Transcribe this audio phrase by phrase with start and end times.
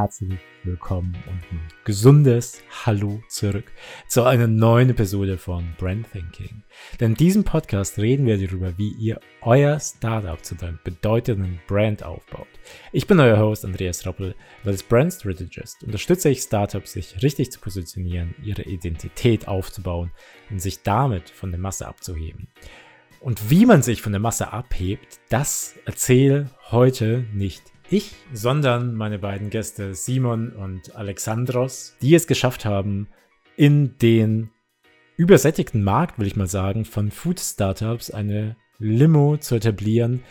[0.00, 3.70] herzlich willkommen und ein gesundes Hallo zurück
[4.08, 6.62] zu einer neuen Episode von Brand Thinking.
[6.98, 12.02] Denn in diesem Podcast reden wir darüber, wie ihr euer Startup zu einem bedeutenden Brand
[12.02, 12.48] aufbaut.
[12.92, 14.34] Ich bin euer Host Andreas Roppel
[14.64, 20.12] und als Brand Strategist unterstütze ich Startups, sich richtig zu positionieren, ihre Identität aufzubauen
[20.48, 22.48] und sich damit von der Masse abzuheben.
[23.20, 29.18] Und wie man sich von der Masse abhebt, das erzähle heute nicht ich, sondern meine
[29.18, 33.08] beiden Gäste Simon und Alexandros, die es geschafft haben,
[33.56, 34.50] in den
[35.16, 40.22] übersättigten Markt, will ich mal sagen, von Food Startups eine Limo zu etablieren,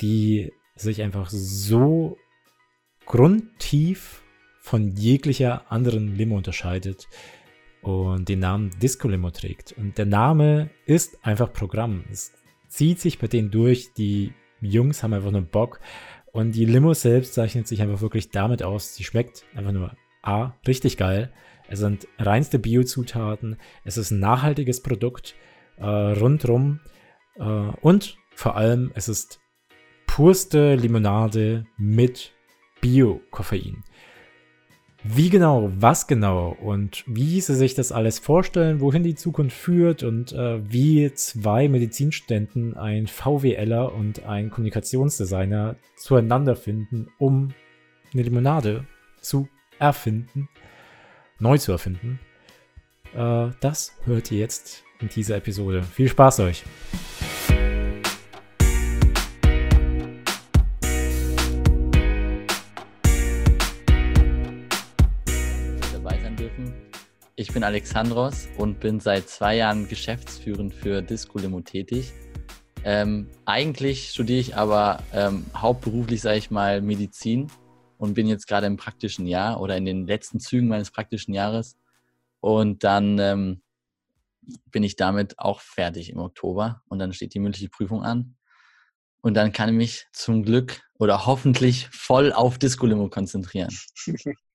[0.00, 2.18] die sich einfach so
[3.06, 4.22] grundtief
[4.60, 7.08] von jeglicher anderen Limo unterscheidet
[7.82, 9.72] und den Namen Disco Limo trägt.
[9.72, 12.04] Und der Name ist einfach Programm.
[12.10, 12.32] Es
[12.68, 13.94] zieht sich bei denen durch.
[13.94, 15.80] Die Jungs haben einfach nur Bock
[16.36, 20.52] und die Limo selbst zeichnet sich einfach wirklich damit aus, sie schmeckt einfach nur A,
[20.66, 21.32] richtig geil.
[21.66, 25.34] Es sind reinste Biozutaten, es ist ein nachhaltiges Produkt
[25.78, 26.80] äh, rundrum
[27.36, 29.40] äh, und vor allem es ist
[30.06, 32.34] purste Limonade mit
[32.82, 33.82] Bio-Koffein.
[35.08, 40.02] Wie genau, was genau und wie sie sich das alles vorstellen, wohin die Zukunft führt
[40.02, 47.54] und äh, wie zwei Medizinstudenten, ein VWLer und ein Kommunikationsdesigner zueinander finden, um
[48.12, 48.84] eine Limonade
[49.20, 50.48] zu erfinden,
[51.38, 52.18] neu zu erfinden.
[53.14, 55.84] Äh, das hört ihr jetzt in dieser Episode.
[55.84, 56.64] Viel Spaß euch!
[67.38, 72.14] Ich bin Alexandros und bin seit zwei Jahren geschäftsführend für Disco Limo tätig.
[72.82, 77.48] Ähm, eigentlich studiere ich aber ähm, hauptberuflich, sage ich mal, Medizin
[77.98, 81.76] und bin jetzt gerade im praktischen Jahr oder in den letzten Zügen meines praktischen Jahres.
[82.40, 83.60] Und dann ähm,
[84.70, 88.34] bin ich damit auch fertig im Oktober und dann steht die mündliche Prüfung an.
[89.20, 93.76] Und dann kann ich mich zum Glück oder hoffentlich voll auf Disco Limo konzentrieren.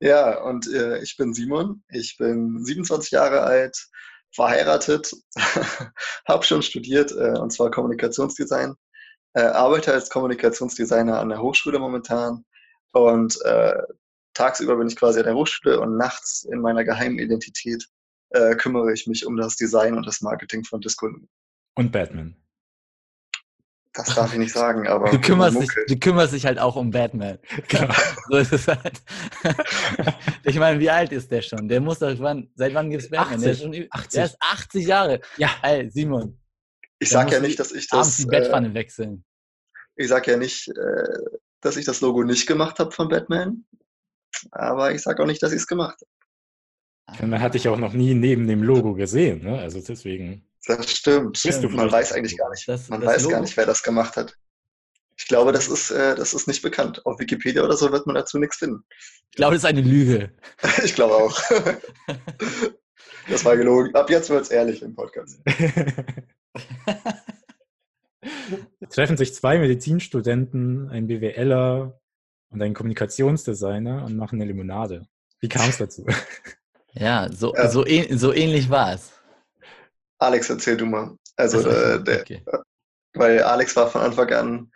[0.00, 1.82] Ja, und äh, ich bin Simon.
[1.90, 3.88] Ich bin 27 Jahre alt,
[4.32, 5.12] verheiratet,
[6.28, 8.74] habe schon studiert, äh, und zwar Kommunikationsdesign.
[9.34, 12.44] Äh, arbeite als Kommunikationsdesigner an der Hochschule momentan
[12.92, 13.74] und äh,
[14.34, 17.86] tagsüber bin ich quasi an der Hochschule und nachts in meiner geheimen Identität
[18.30, 21.10] äh, kümmere ich mich um das Design und das Marketing von Disco.
[21.74, 22.36] Und Batman.
[23.98, 25.10] Das darf ich nicht sagen, aber.
[25.10, 27.38] Du kümmerst, dich, du kümmerst dich halt auch um Batman.
[27.66, 27.92] Genau.
[28.30, 29.02] so ist es halt.
[30.44, 31.68] ich meine, wie alt ist der schon?
[31.68, 33.40] Der muss doch, wann, seit wann gibt es Batman?
[33.40, 33.42] 80.
[33.42, 34.10] Der, ist schon, 80.
[34.12, 35.20] der ist 80 Jahre.
[35.36, 35.50] Ja.
[35.62, 36.38] Hey, Simon.
[37.00, 37.98] Ich sag ja nicht, dass ich das.
[37.98, 39.24] Abends die Bettpfanne äh, wechseln.
[39.96, 43.64] Ich sag ja nicht, äh, dass ich das Logo nicht gemacht habe von Batman.
[44.52, 45.98] Aber ich sag auch nicht, dass ich es gemacht
[47.08, 47.26] habe.
[47.26, 49.58] Man hat dich auch noch nie neben dem Logo gesehen, ne?
[49.58, 50.47] Also deswegen.
[50.66, 51.42] Das stimmt.
[51.72, 52.68] Man weiß eigentlich gar nicht.
[52.68, 53.34] Das, man das weiß Logo?
[53.34, 54.36] gar nicht, wer das gemacht hat.
[55.16, 57.04] Ich glaube, das ist, äh, das ist nicht bekannt.
[57.04, 58.84] Auf Wikipedia oder so wird man dazu nichts finden.
[59.30, 60.32] Ich glaube, das ist eine Lüge.
[60.84, 61.40] ich glaube auch.
[63.28, 63.94] das war gelogen.
[63.94, 65.40] Ab jetzt wird es ehrlich im Podcast.
[68.90, 72.00] treffen sich zwei Medizinstudenten, ein BWLer
[72.50, 75.06] und ein Kommunikationsdesigner und machen eine Limonade.
[75.40, 76.06] Wie kam es dazu?
[76.92, 77.68] Ja, so, ja.
[77.68, 79.12] So, so ähnlich war es.
[80.18, 81.16] Alex, erzähl du mal.
[81.36, 82.42] Also, so, äh, der, okay.
[83.14, 84.72] weil Alex war von Anfang an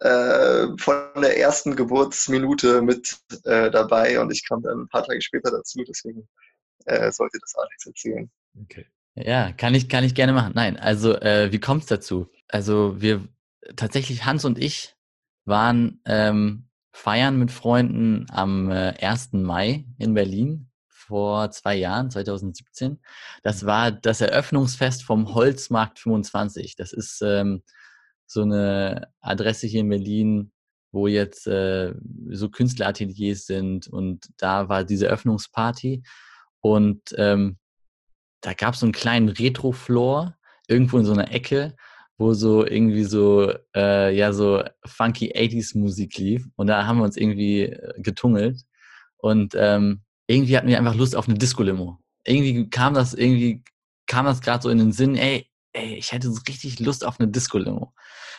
[0.00, 5.20] äh, von der ersten Geburtsminute mit äh, dabei und ich kam dann ein paar Tage
[5.20, 6.28] später dazu, deswegen
[6.84, 8.30] äh, sollte das Alex erzählen.
[8.62, 8.86] Okay.
[9.16, 10.52] Ja, kann ich, kann ich gerne machen.
[10.54, 12.30] Nein, also äh, wie kommt es dazu?
[12.46, 13.26] Also wir
[13.74, 14.94] tatsächlich, Hans und ich
[15.44, 19.32] waren ähm, feiern mit Freunden am äh, 1.
[19.32, 20.67] Mai in Berlin
[21.08, 23.00] vor zwei Jahren, 2017.
[23.42, 23.66] Das mhm.
[23.66, 26.76] war das Eröffnungsfest vom Holzmarkt 25.
[26.76, 27.62] Das ist ähm,
[28.26, 30.52] so eine Adresse hier in Berlin,
[30.92, 31.94] wo jetzt äh,
[32.30, 36.02] so Künstlerateliers sind und da war diese Öffnungsparty
[36.60, 37.58] und ähm,
[38.40, 40.36] da gab es so einen kleinen Retro-Floor
[40.68, 41.74] irgendwo in so einer Ecke,
[42.18, 47.04] wo so irgendwie so, äh, ja, so funky 80s Musik lief und da haben wir
[47.04, 48.62] uns irgendwie äh, getungelt
[49.18, 51.98] und ähm, irgendwie hatten wir einfach Lust auf eine Disco-Limo.
[52.24, 53.64] Irgendwie kam das, irgendwie
[54.06, 57.18] kam das gerade so in den Sinn, ey, ey, ich hätte so richtig Lust auf
[57.18, 57.92] eine Disco-Limo.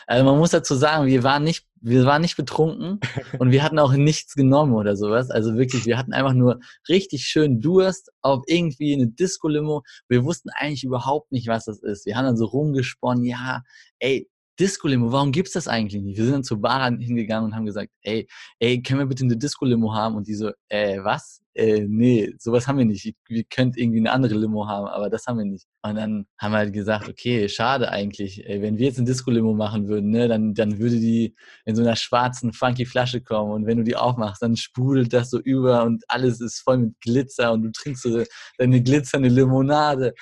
[0.06, 3.00] Also man muss dazu sagen, wir waren nicht, wir waren nicht betrunken
[3.38, 5.30] und wir hatten auch nichts genommen oder sowas.
[5.30, 9.82] Also wirklich, wir hatten einfach nur richtig schön Durst auf irgendwie eine Disco-Limo.
[10.08, 12.06] Wir wussten eigentlich überhaupt nicht, was das ist.
[12.06, 13.62] Wir haben dann so rumgesponnen, ja,
[13.98, 14.28] ey,
[14.60, 16.18] Disco-Limo, warum gibt's das eigentlich nicht?
[16.18, 18.28] Wir sind dann zur Bar hingegangen und haben gesagt, ey,
[18.58, 20.16] ey, können wir bitte eine Disco-Limo haben?
[20.16, 21.42] Und die so, äh, was?
[21.54, 23.12] Äh, nee, sowas haben wir nicht.
[23.26, 25.66] Wir könnt irgendwie eine andere Limo haben, aber das haben wir nicht.
[25.82, 28.46] Und dann haben wir halt gesagt, okay, schade eigentlich.
[28.46, 31.34] Ey, wenn wir jetzt eine Disco-Limo machen würden, ne, dann, dann würde die
[31.64, 33.52] in so einer schwarzen, funky Flasche kommen.
[33.52, 37.00] Und wenn du die aufmachst, dann sprudelt das so über und alles ist voll mit
[37.00, 38.22] Glitzer und du trinkst so
[38.58, 40.14] deine glitzernde Limonade.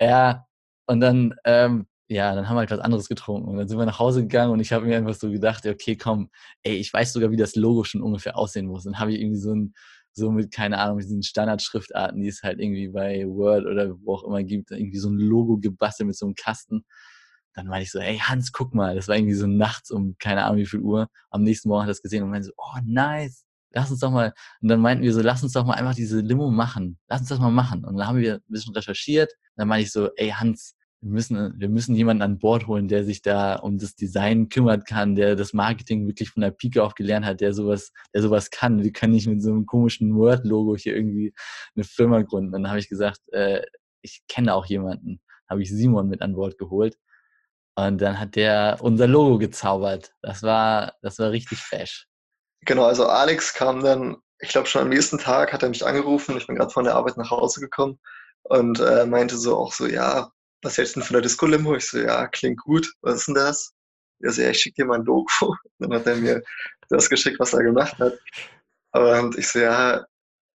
[0.00, 0.46] Ja,
[0.86, 3.48] und dann ähm, ja, dann haben wir halt was anderes getrunken.
[3.48, 5.96] Und dann sind wir nach Hause gegangen und ich habe mir einfach so gedacht, okay,
[5.96, 6.28] komm,
[6.64, 8.84] ey, ich weiß sogar, wie das Logo schon ungefähr aussehen muss.
[8.84, 9.74] Und habe ich irgendwie so ein,
[10.12, 14.14] so mit, keine Ahnung, mit diesen Standardschriftarten, die es halt irgendwie bei Word oder wo
[14.14, 16.84] auch immer gibt, irgendwie so ein Logo gebastelt mit so einem Kasten.
[17.54, 20.44] Dann meinte ich so, ey Hans, guck mal, das war irgendwie so nachts um keine
[20.44, 21.08] Ahnung wie viel Uhr.
[21.30, 24.10] Am nächsten Morgen hat er das gesehen und meinte so, oh nice, lass uns doch
[24.10, 26.98] mal, und dann meinten wir so, lass uns doch mal einfach diese Limo machen.
[27.08, 27.84] Lass uns das mal machen.
[27.84, 29.32] Und dann haben wir ein bisschen recherchiert.
[29.54, 33.04] Dann meinte ich so, ey Hans, wir müssen, wir müssen jemanden an Bord holen, der
[33.04, 36.94] sich da um das Design kümmern kann, der das Marketing wirklich von der Pike auf
[36.94, 38.82] gelernt hat, der sowas, der sowas kann.
[38.82, 41.32] Wir können nicht mit so einem komischen Word-Logo hier irgendwie
[41.74, 42.52] eine Firma gründen.
[42.52, 43.62] Dann habe ich gesagt, äh,
[44.02, 45.20] ich kenne auch jemanden.
[45.48, 46.98] Habe ich Simon mit an Bord geholt.
[47.76, 50.12] Und dann hat der unser Logo gezaubert.
[50.20, 52.06] Das war, das war richtig fesch.
[52.66, 56.36] Genau, also Alex kam dann, ich glaube schon am nächsten Tag hat er mich angerufen.
[56.36, 57.98] Ich bin gerade von der Arbeit nach Hause gekommen
[58.42, 60.30] und äh, meinte so auch so, ja,
[60.62, 61.74] was hältst du denn von der Disco-Limo?
[61.76, 62.92] Ich so, ja, klingt gut.
[63.02, 63.72] Was ist denn das?
[64.20, 65.56] Er so, ja, ich schicke dir mal ein Logo.
[65.78, 66.42] Dann hat er mir
[66.88, 68.18] das geschickt, was er gemacht hat.
[68.92, 70.04] Und ich so, ja,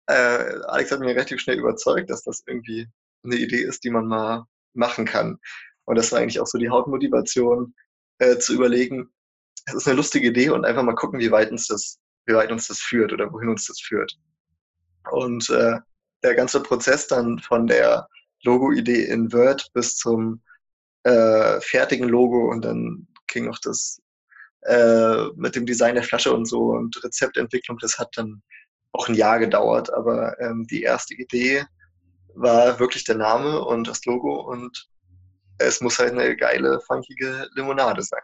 [0.06, 2.88] äh, Alex hat mir relativ schnell überzeugt, dass das irgendwie
[3.24, 5.38] eine Idee ist, die man mal machen kann.
[5.84, 7.74] Und das war eigentlich auch so die Hauptmotivation,
[8.18, 9.10] äh, zu überlegen,
[9.66, 12.52] es ist eine lustige Idee und einfach mal gucken, wie weit uns das, wie weit
[12.52, 14.16] uns das führt oder wohin uns das führt.
[15.10, 15.78] Und äh,
[16.22, 18.06] der ganze Prozess dann von der
[18.42, 20.42] Logo-Idee in Word bis zum
[21.04, 24.00] äh, fertigen Logo und dann ging noch das
[24.62, 28.42] äh, mit dem Design der Flasche und so und Rezeptentwicklung, das hat dann
[28.92, 31.64] auch ein Jahr gedauert, aber ähm, die erste Idee
[32.34, 34.88] war wirklich der Name und das Logo und
[35.58, 38.22] es muss halt eine geile, funkige Limonade sein.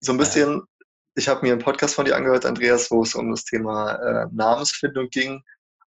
[0.00, 0.62] So ein bisschen,
[1.14, 4.26] ich habe mir einen Podcast von dir angehört, Andreas, wo es um das Thema äh,
[4.32, 5.42] Namensfindung ging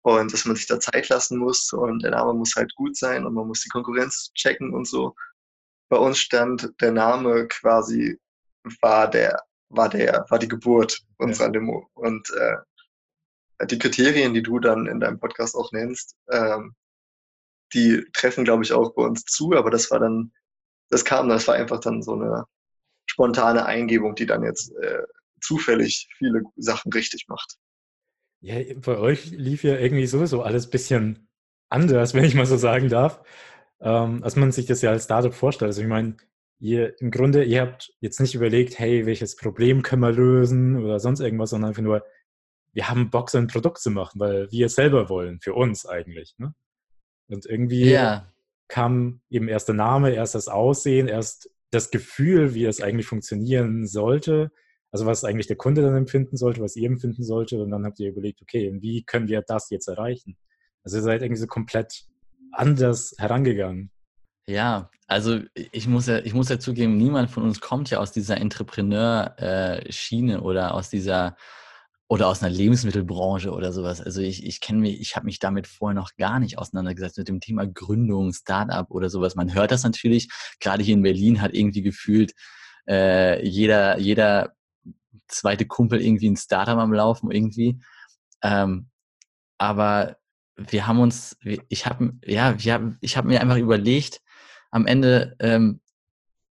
[0.04, 3.26] und dass man sich da Zeit lassen muss und der Name muss halt gut sein
[3.26, 5.16] und man muss die Konkurrenz checken und so.
[5.90, 8.20] Bei uns stand der Name quasi
[8.82, 14.60] war der war der war die Geburt unserer Limo und äh, die Kriterien, die du
[14.60, 16.76] dann in deinem Podcast auch nennst, ähm,
[17.74, 20.34] die treffen glaube ich auch bei uns zu, aber das war dann
[20.90, 22.46] das kam, das war einfach dann so eine
[23.06, 25.04] spontane Eingebung, die dann jetzt äh,
[25.42, 27.58] zufällig viele Sachen richtig macht.
[28.44, 31.30] Ja, bei euch lief ja irgendwie sowieso alles ein bisschen
[31.70, 33.22] anders, wenn ich mal so sagen darf,
[33.80, 35.70] ähm, als man sich das ja als Startup vorstellt.
[35.70, 36.18] Also ich meine,
[36.60, 41.00] ihr im Grunde, ihr habt jetzt nicht überlegt, hey, welches Problem können wir lösen oder
[41.00, 42.06] sonst irgendwas, sondern einfach nur,
[42.74, 45.86] wir haben Bock, so ein Produkt zu machen, weil wir es selber wollen, für uns
[45.86, 46.36] eigentlich.
[46.38, 46.54] Ne?
[47.30, 48.30] Und irgendwie ja.
[48.68, 53.88] kam eben erst der Name, erst das Aussehen, erst das Gefühl, wie es eigentlich funktionieren
[53.88, 54.52] sollte.
[54.94, 57.62] Also was eigentlich der Kunde dann empfinden sollte, was ihr empfinden sollte.
[57.62, 60.38] Und dann habt ihr überlegt, okay, wie können wir das jetzt erreichen?
[60.84, 62.04] Also ihr seid irgendwie so komplett
[62.52, 63.90] anders herangegangen.
[64.48, 68.12] Ja, also ich muss ja, ich muss ja zugeben, niemand von uns kommt ja aus
[68.12, 71.38] dieser Entrepreneur-Schiene oder aus dieser
[72.08, 74.00] oder aus einer Lebensmittelbranche oder sowas.
[74.00, 77.30] Also ich, ich kenne mich, ich habe mich damit vorher noch gar nicht auseinandergesetzt mit
[77.30, 79.34] dem Thema Gründung, Startup oder sowas.
[79.34, 82.34] Man hört das natürlich, gerade hier in Berlin hat irgendwie gefühlt
[82.88, 84.54] äh, jeder, jeder
[85.28, 87.80] zweite Kumpel irgendwie ein Startup am Laufen irgendwie.
[88.42, 88.90] Ähm,
[89.58, 90.18] aber
[90.56, 91.38] wir haben uns,
[91.70, 94.22] ich habe, ja, wir haben, ich habe mir einfach überlegt,
[94.72, 95.82] am Ende ähm,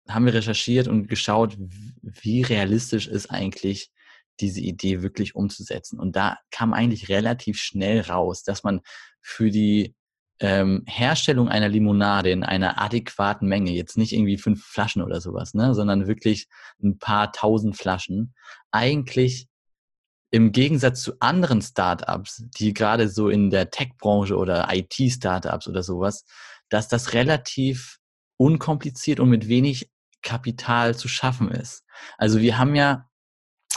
[0.07, 1.57] haben wir recherchiert und geschaut,
[2.01, 3.91] wie realistisch ist eigentlich
[4.39, 5.99] diese Idee wirklich umzusetzen.
[5.99, 8.81] Und da kam eigentlich relativ schnell raus, dass man
[9.21, 9.95] für die
[10.39, 15.53] ähm, Herstellung einer Limonade in einer adäquaten Menge, jetzt nicht irgendwie fünf Flaschen oder sowas,
[15.53, 16.47] ne, sondern wirklich
[16.81, 18.33] ein paar tausend Flaschen,
[18.71, 19.47] eigentlich
[20.31, 26.23] im Gegensatz zu anderen Startups, die gerade so in der Tech-Branche oder IT-Startups oder sowas,
[26.69, 27.97] dass das relativ
[28.37, 29.89] unkompliziert und mit wenig
[30.21, 31.83] Kapital zu schaffen ist.
[32.17, 33.08] Also wir haben ja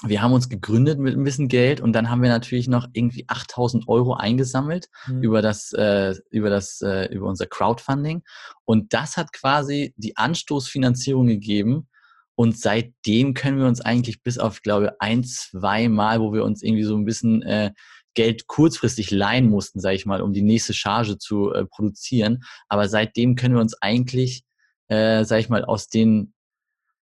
[0.05, 3.25] wir haben uns gegründet mit ein bisschen Geld und dann haben wir natürlich noch irgendwie
[3.29, 5.23] 8000 Euro eingesammelt mhm.
[5.23, 8.23] über das, äh, über das, äh, über unser Crowdfunding.
[8.65, 11.89] Und das hat quasi die Anstoßfinanzierung gegeben.
[12.35, 16.45] Und seitdem können wir uns eigentlich bis auf, glaube ich, ein, zwei Mal, wo wir
[16.45, 17.73] uns irgendwie so ein bisschen äh,
[18.15, 22.43] Geld kurzfristig leihen mussten, sage ich mal, um die nächste Charge zu äh, produzieren.
[22.69, 24.45] Aber seitdem können wir uns eigentlich,
[24.89, 26.33] äh, sage ich mal, aus den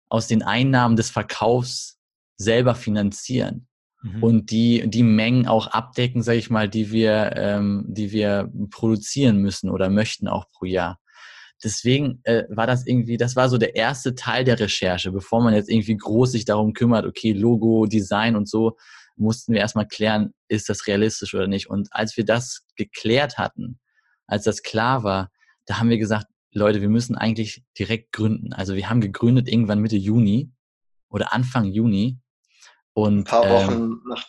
[0.08, 1.98] aus den Einnahmen des Verkaufs
[2.44, 3.66] selber finanzieren
[4.02, 4.22] mhm.
[4.22, 9.38] und die, die Mengen auch abdecken, sage ich mal, die wir, ähm, die wir produzieren
[9.38, 10.98] müssen oder möchten auch pro Jahr.
[11.62, 15.54] Deswegen äh, war das irgendwie, das war so der erste Teil der Recherche, bevor man
[15.54, 18.76] jetzt irgendwie groß sich darum kümmert, okay, Logo, Design und so,
[19.16, 21.70] mussten wir erstmal klären, ist das realistisch oder nicht.
[21.70, 23.78] Und als wir das geklärt hatten,
[24.26, 25.30] als das klar war,
[25.66, 28.52] da haben wir gesagt, Leute, wir müssen eigentlich direkt gründen.
[28.52, 30.52] Also wir haben gegründet irgendwann Mitte Juni
[31.08, 32.18] oder Anfang Juni.
[32.94, 34.24] Und, ein paar Wochen ähm, nach.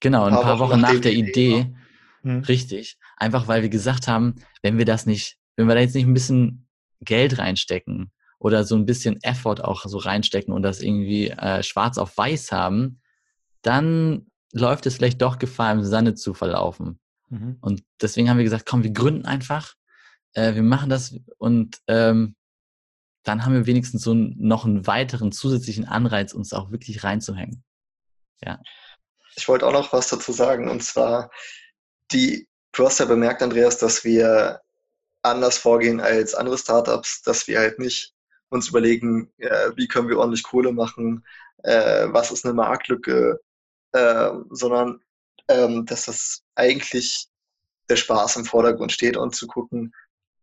[0.00, 1.60] Genau, ein paar, paar Wochen, Wochen, nach, der Idee.
[1.60, 1.76] Idee
[2.24, 2.40] hm.
[2.40, 2.98] Richtig.
[3.16, 6.14] Einfach weil wir gesagt haben, wenn wir das nicht, wenn wir da jetzt nicht ein
[6.14, 6.66] bisschen
[7.00, 11.98] Geld reinstecken oder so ein bisschen Effort auch so reinstecken und das irgendwie äh, schwarz
[11.98, 13.00] auf weiß haben,
[13.62, 16.98] dann läuft es vielleicht doch Gefahr, im Sande zu verlaufen.
[17.28, 17.58] Mhm.
[17.60, 19.74] Und deswegen haben wir gesagt, komm, wir gründen einfach,
[20.32, 22.36] äh, wir machen das und ähm,
[23.22, 27.64] dann haben wir wenigstens so noch einen weiteren zusätzlichen Anreiz, uns auch wirklich reinzuhängen.
[28.42, 28.60] Ja.
[29.36, 31.30] Ich wollte auch noch was dazu sagen und zwar
[32.12, 34.60] die, du hast ja bemerkt, Andreas, dass wir
[35.22, 38.14] anders vorgehen als andere Startups, dass wir halt nicht
[38.50, 41.24] uns überlegen, äh, wie können wir ordentlich Kohle machen,
[41.62, 43.40] äh, was ist eine Marktlücke,
[43.92, 45.00] äh, sondern
[45.48, 47.28] ähm, dass das eigentlich
[47.88, 49.94] der Spaß im Vordergrund steht und zu gucken,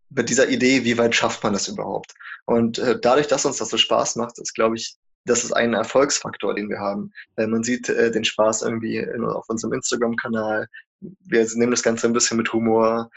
[0.10, 2.14] mit dieser Idee, wie weit schafft man das überhaupt?
[2.46, 5.74] Und äh, dadurch, dass uns das so Spaß macht, ist, glaube ich, das ist ein
[5.74, 7.12] Erfolgsfaktor, den wir haben.
[7.36, 10.68] Weil man sieht äh, den Spaß irgendwie in, auf unserem Instagram-Kanal.
[11.00, 13.10] Wir nehmen das Ganze ein bisschen mit Humor.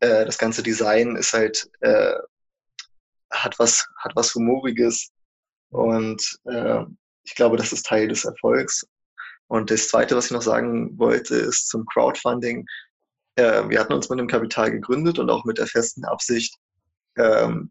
[0.00, 2.14] Äh, das ganze Design ist halt, äh,
[3.30, 5.10] hat was, hat was Humoriges.
[5.70, 6.84] Und äh,
[7.24, 8.86] ich glaube, das ist Teil des Erfolgs.
[9.48, 12.66] Und das Zweite, was ich noch sagen wollte, ist zum Crowdfunding.
[13.36, 16.54] Äh, wir hatten uns mit dem Kapital gegründet und auch mit der festen Absicht,
[17.16, 17.70] ähm,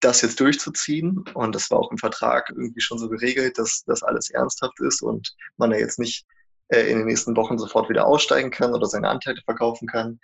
[0.00, 1.24] das jetzt durchzuziehen.
[1.34, 5.02] Und das war auch im Vertrag irgendwie schon so geregelt, dass das alles ernsthaft ist
[5.02, 6.26] und man ja jetzt nicht
[6.68, 10.20] äh, in den nächsten Wochen sofort wieder aussteigen kann oder seine Anteile verkaufen kann.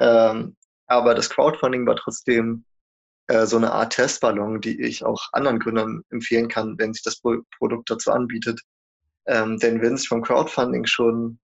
[0.00, 2.64] Ähm, aber das Crowdfunding war trotzdem
[3.28, 7.20] äh, so eine Art Testballon, die ich auch anderen Gründern empfehlen kann, wenn sich das
[7.20, 8.60] Pro Produkt dazu anbietet,
[9.26, 11.38] ähm, denn wenn sich vom Crowdfunding schon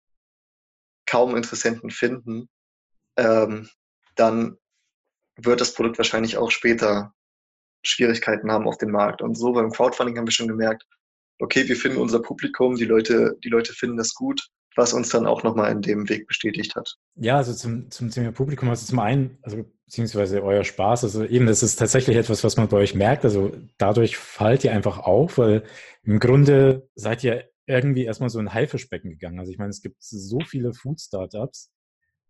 [1.07, 2.49] kaum Interessenten finden,
[3.17, 3.69] ähm,
[4.15, 4.57] dann
[5.37, 7.13] wird das Produkt wahrscheinlich auch später
[7.83, 9.23] Schwierigkeiten haben auf dem Markt.
[9.23, 10.85] Und so beim Crowdfunding haben wir schon gemerkt,
[11.39, 15.27] okay, wir finden unser Publikum, die Leute, die Leute finden das gut, was uns dann
[15.27, 16.97] auch nochmal in dem Weg bestätigt hat.
[17.17, 21.47] Ja, also zum, zum Thema Publikum, also zum einen, also beziehungsweise euer Spaß, also eben,
[21.47, 25.39] das ist tatsächlich etwas, was man bei euch merkt, also dadurch fallt ihr einfach auf,
[25.39, 25.65] weil
[26.05, 29.39] im Grunde seid ihr irgendwie erstmal so ein Haifischbecken gegangen.
[29.39, 31.71] Also ich meine, es gibt so viele Food-Startups,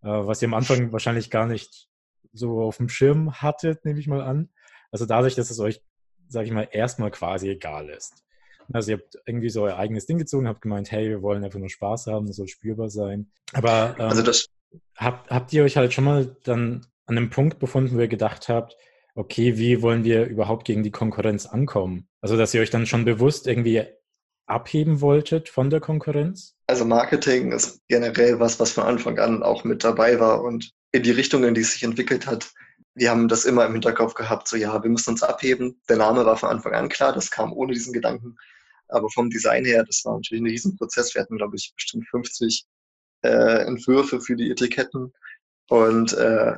[0.02, 1.88] äh, was ihr am Anfang wahrscheinlich gar nicht
[2.32, 4.50] so auf dem Schirm hattet, nehme ich mal an.
[4.92, 5.80] Also dadurch, dass es euch,
[6.28, 8.22] sage ich mal, erstmal quasi egal ist.
[8.72, 11.58] Also ihr habt irgendwie so euer eigenes Ding gezogen, habt gemeint, hey, wir wollen einfach
[11.58, 13.30] nur Spaß haben, das soll spürbar sein.
[13.52, 14.46] Aber ähm, also das
[14.96, 18.49] habt, habt ihr euch halt schon mal dann an einem Punkt befunden, wo ihr gedacht
[18.49, 18.76] habt,
[19.14, 22.08] okay, wie wollen wir überhaupt gegen die Konkurrenz ankommen?
[22.20, 23.84] Also dass ihr euch dann schon bewusst irgendwie
[24.46, 26.54] abheben wolltet von der Konkurrenz?
[26.66, 31.02] Also Marketing ist generell was, was von Anfang an auch mit dabei war und in
[31.02, 32.50] die Richtung, in die es sich entwickelt hat.
[32.94, 35.80] Wir haben das immer im Hinterkopf gehabt, so ja, wir müssen uns abheben.
[35.88, 38.37] Der Name war von Anfang an klar, das kam ohne diesen Gedanken.
[38.88, 41.14] Aber vom Design her, das war natürlich ein Riesenprozess.
[41.14, 42.66] Wir hatten, glaube ich, bestimmt 50
[43.22, 45.12] äh, Entwürfe für die Etiketten.
[45.68, 46.54] Und äh,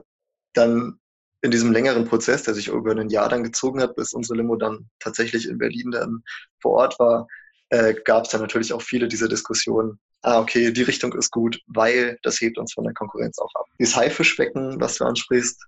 [0.55, 0.99] dann
[1.43, 4.57] in diesem längeren Prozess, der sich über ein Jahr dann gezogen hat, bis unsere Limo
[4.57, 6.25] dann tatsächlich in Berlin dann
[6.61, 7.29] vor Ort war,
[7.69, 10.01] äh, gab es dann natürlich auch viele dieser Diskussionen.
[10.23, 13.67] Ah, okay, die Richtung ist gut, weil das hebt uns von der Konkurrenz auch ab.
[13.79, 15.63] Dieses Haifischbecken, was du ansprichst,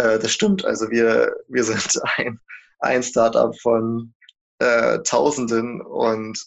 [0.00, 0.64] äh, das stimmt.
[0.64, 2.38] Also wir, wir sind ein,
[2.80, 4.14] ein Startup von
[4.58, 6.38] äh, Tausenden und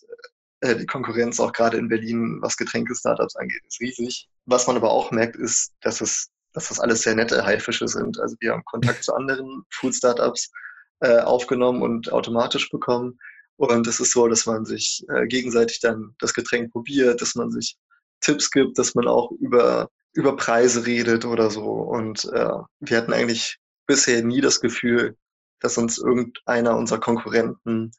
[0.62, 4.28] äh, die Konkurrenz auch gerade in Berlin, was Getränke-Startups angeht, ist riesig.
[4.46, 8.20] Was man aber auch merkt, ist, dass es dass das alles sehr nette Haifische sind.
[8.20, 10.52] Also wir haben Kontakt zu anderen Food-Startups
[11.00, 13.20] äh, aufgenommen und automatisch bekommen.
[13.58, 17.52] Und es ist so, dass man sich äh, gegenseitig dann das Getränk probiert, dass man
[17.52, 17.78] sich
[18.22, 21.66] Tipps gibt, dass man auch über, über Preise redet oder so.
[21.66, 25.18] Und äh, wir hatten eigentlich bisher nie das Gefühl,
[25.60, 27.92] dass uns irgendeiner unserer Konkurrenten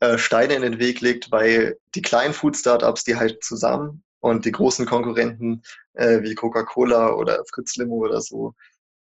[0.00, 4.52] äh, Steine in den Weg legt, weil die kleinen Food-Startups, die halt zusammen und die
[4.52, 5.62] großen Konkurrenten
[5.94, 8.54] äh, wie Coca-Cola oder Fritz Limo oder so,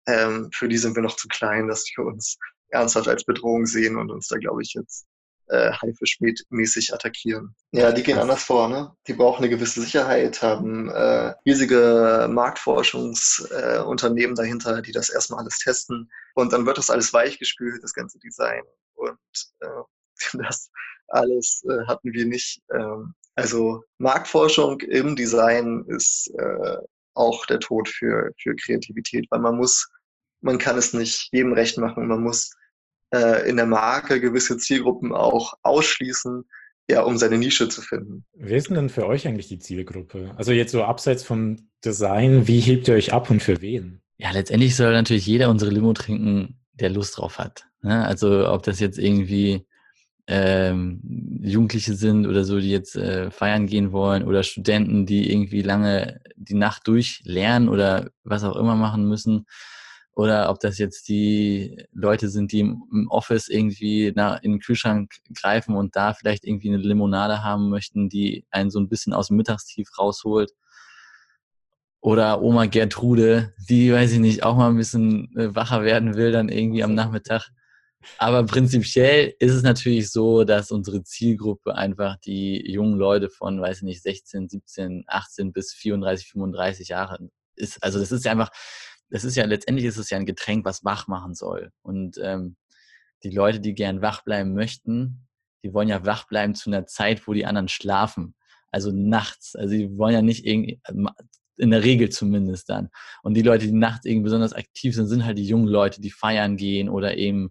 [0.06, 3.96] ähm, für die sind wir noch zu klein, dass die uns ernsthaft als Bedrohung sehen
[3.96, 5.06] und uns da, glaube ich, jetzt
[5.48, 7.54] äh, Haifischmäßig attackieren.
[7.72, 8.68] Ja, die gehen anders vor.
[8.68, 8.92] Ne?
[9.06, 15.58] Die brauchen eine gewisse Sicherheit, haben äh, riesige Marktforschungsunternehmen äh, dahinter, die das erstmal alles
[15.58, 16.10] testen.
[16.34, 18.62] Und dann wird das alles weichgespült, das ganze Design.
[18.94, 19.18] Und
[19.60, 19.66] äh,
[20.34, 20.70] Das
[21.08, 22.62] alles äh, hatten wir nicht.
[22.72, 26.76] Ähm, also Marktforschung im Design ist äh,
[27.14, 29.88] auch der Tod für, für Kreativität, weil man muss,
[30.40, 32.08] man kann es nicht jedem recht machen.
[32.08, 32.52] Man muss
[33.14, 36.44] äh, in der Marke gewisse Zielgruppen auch ausschließen,
[36.90, 38.24] ja, um seine Nische zu finden.
[38.34, 40.34] Wer ist denn denn für euch eigentlich die Zielgruppe?
[40.36, 44.00] Also jetzt so abseits vom Design, wie hebt ihr euch ab und für wen?
[44.18, 47.66] Ja, letztendlich soll natürlich jeder unsere Limo trinken, der Lust drauf hat.
[47.82, 48.04] Ne?
[48.04, 49.66] Also ob das jetzt irgendwie
[50.26, 51.00] ähm,
[51.42, 56.20] Jugendliche sind oder so, die jetzt äh, feiern gehen wollen oder Studenten, die irgendwie lange
[56.36, 59.46] die Nacht durchlernen oder was auch immer machen müssen.
[60.16, 65.12] Oder ob das jetzt die Leute sind, die im Office irgendwie nach, in den Kühlschrank
[65.34, 69.28] greifen und da vielleicht irgendwie eine Limonade haben möchten, die einen so ein bisschen aus
[69.28, 70.52] dem Mittagstief rausholt.
[72.00, 76.30] Oder Oma Gertrude, die, weiß ich nicht, auch mal ein bisschen äh, wacher werden will,
[76.30, 77.48] dann irgendwie am Nachmittag.
[78.18, 83.78] Aber prinzipiell ist es natürlich so, dass unsere Zielgruppe einfach die jungen Leute von, weiß
[83.78, 87.82] ich nicht, 16, 17, 18 bis 34, 35 Jahre ist.
[87.82, 88.50] Also das ist ja einfach,
[89.14, 91.70] das ist ja letztendlich ist es ja ein Getränk, was wach machen soll.
[91.82, 92.56] Und ähm,
[93.22, 95.28] die Leute, die gern wach bleiben möchten,
[95.62, 98.34] die wollen ja wach bleiben zu einer Zeit, wo die anderen schlafen.
[98.72, 99.54] Also nachts.
[99.54, 100.80] Also die wollen ja nicht irgendwie,
[101.56, 102.88] in der Regel zumindest dann.
[103.22, 106.10] Und die Leute, die nachts irgendwie besonders aktiv sind, sind halt die jungen Leute, die
[106.10, 107.50] feiern gehen oder eben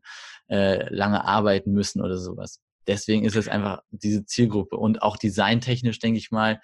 [0.49, 2.59] äh, lange arbeiten müssen oder sowas.
[2.87, 4.75] Deswegen ist es einfach diese Zielgruppe.
[4.75, 6.59] Und auch designtechnisch, denke ich mal,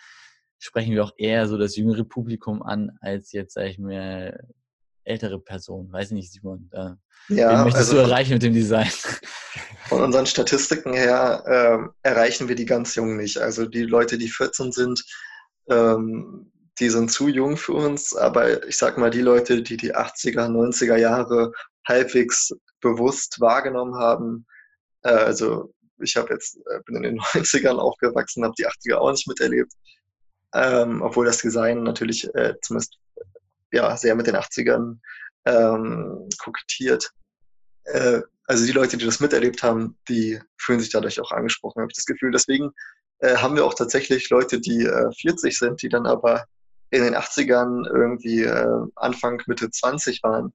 [0.58, 4.38] sprechen wir auch eher so das jüngere Publikum an, als jetzt, sage ich mir,
[5.10, 5.92] ältere Personen.
[5.92, 6.70] Weiß ich nicht, Simon.
[6.72, 6.98] Da,
[7.30, 8.90] ja, wen möchtest also du erreichen mit dem Design?
[9.90, 11.44] Von unseren Statistiken her
[12.04, 13.38] äh, erreichen wir die ganz Jungen nicht.
[13.40, 15.04] Also die Leute, die 14 sind,
[15.70, 19.96] ähm, die sind zu jung für uns, aber ich sag mal, die Leute, die die
[19.96, 21.52] 80er, 90er Jahre
[21.88, 22.52] halbwegs
[22.82, 24.46] bewusst wahrgenommen haben,
[25.04, 29.12] äh, also ich habe jetzt, äh, bin in den 90ern aufgewachsen, habe die 80er auch
[29.12, 29.74] nicht miterlebt,
[30.54, 32.98] ähm, obwohl das Design natürlich äh, zumindest
[33.72, 34.98] ja, sehr mit den 80ern
[35.46, 37.12] ähm, kokettiert.
[37.86, 41.92] Äh, also die Leute, die das miterlebt haben, die fühlen sich dadurch auch angesprochen, habe
[41.92, 42.32] ich das Gefühl.
[42.32, 42.72] Deswegen
[43.20, 46.46] äh, haben wir auch tatsächlich Leute, die äh, 40 sind, die dann aber
[46.90, 50.52] in den 80ern irgendwie äh, Anfang, Mitte 20 waren,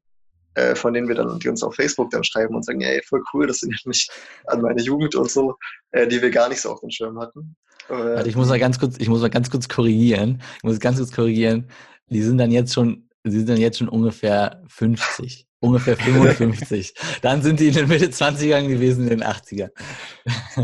[0.55, 3.22] äh, von denen wir dann, die uns auf Facebook dann schreiben und sagen, ey, voll
[3.33, 4.09] cool, das erinnert mich
[4.46, 5.57] an meine Jugend und so,
[5.92, 7.57] äh, die wir gar nicht so auf dem Schirm hatten.
[7.88, 10.42] Warte, ich muss mal ganz kurz, ich muss mal ganz kurz korrigieren.
[10.57, 11.68] Ich muss ganz kurz korrigieren.
[12.08, 16.94] Die sind dann jetzt schon, die sind dann jetzt schon ungefähr 50 ungefähr 55.
[17.22, 19.70] Dann sind die in den Mitte 20ern gewesen, in den 80ern.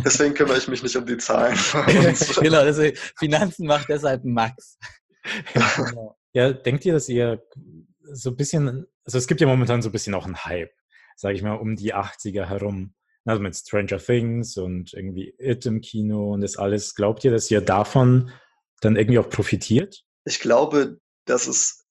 [0.05, 1.59] Deswegen kümmere ich mich nicht um die Zahlen.
[2.41, 4.79] genau, deswegen, Finanzen macht deshalb Max.
[5.55, 6.17] Genau.
[6.33, 7.43] Ja, denkt ihr, dass ihr
[8.13, 10.71] so ein bisschen, also es gibt ja momentan so ein bisschen auch einen Hype,
[11.17, 12.95] sage ich mal, um die 80er herum.
[13.25, 16.95] Also mit Stranger Things und irgendwie It im Kino und das alles.
[16.95, 18.31] Glaubt ihr, dass ihr davon
[18.81, 20.05] dann irgendwie auch profitiert?
[20.25, 21.01] Ich glaube,
[21.31, 21.85] dass es,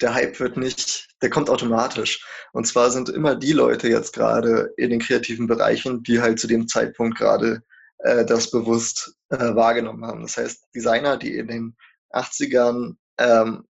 [0.00, 2.24] der Hype wird nicht, der kommt automatisch.
[2.52, 6.46] Und zwar sind immer die Leute jetzt gerade in den kreativen Bereichen, die halt zu
[6.46, 7.62] dem Zeitpunkt gerade
[7.98, 10.22] äh, das bewusst äh, wahrgenommen haben.
[10.22, 11.76] Das heißt, Designer, die in den
[12.12, 13.64] 80ern ähm,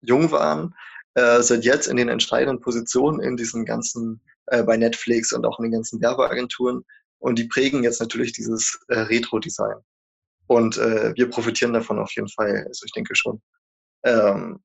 [0.00, 0.74] jung waren,
[1.14, 5.58] äh, sind jetzt in den entscheidenden Positionen in diesen ganzen, äh, bei Netflix und auch
[5.58, 6.84] in den ganzen Werbeagenturen.
[7.18, 9.76] Und die prägen jetzt natürlich dieses äh, Retro-Design.
[10.48, 12.64] Und äh, wir profitieren davon auf jeden Fall.
[12.66, 13.40] Also ich denke schon.
[14.04, 14.60] Ähm,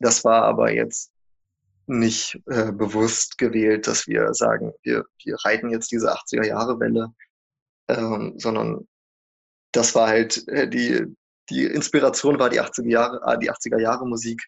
[0.00, 1.10] das war aber jetzt
[1.86, 7.12] nicht äh, bewusst gewählt, dass wir sagen, wir, wir reiten jetzt diese 80er-Jahre-Welle,
[7.88, 8.88] ähm, sondern
[9.72, 11.04] das war halt äh, die,
[11.48, 14.42] die Inspiration war die 80er Jahre, äh, die 80er Jahre Musik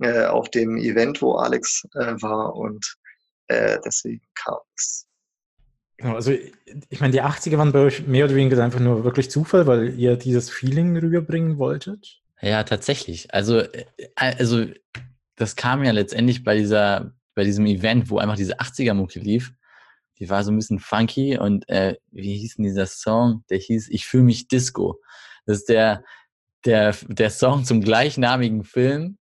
[0.00, 2.96] äh, auf dem Event, wo Alex äh, war und
[3.48, 5.06] äh, deswegen kam es.
[5.96, 9.30] Genau, also ich meine, die 80er waren bei euch mehr oder weniger einfach nur wirklich
[9.30, 12.23] Zufall, weil ihr dieses Feeling rüberbringen wolltet?
[12.40, 13.32] Ja, tatsächlich.
[13.32, 14.66] Also, äh, also
[15.36, 19.52] das kam ja letztendlich bei dieser, bei diesem Event, wo einfach diese 80er-Mucke lief.
[20.18, 23.44] Die war so ein bisschen funky und äh, wie hieß denn dieser Song?
[23.50, 25.00] Der hieß Ich fühle mich Disco.
[25.44, 26.04] Das ist der,
[26.64, 29.18] der, der Song zum gleichnamigen Film.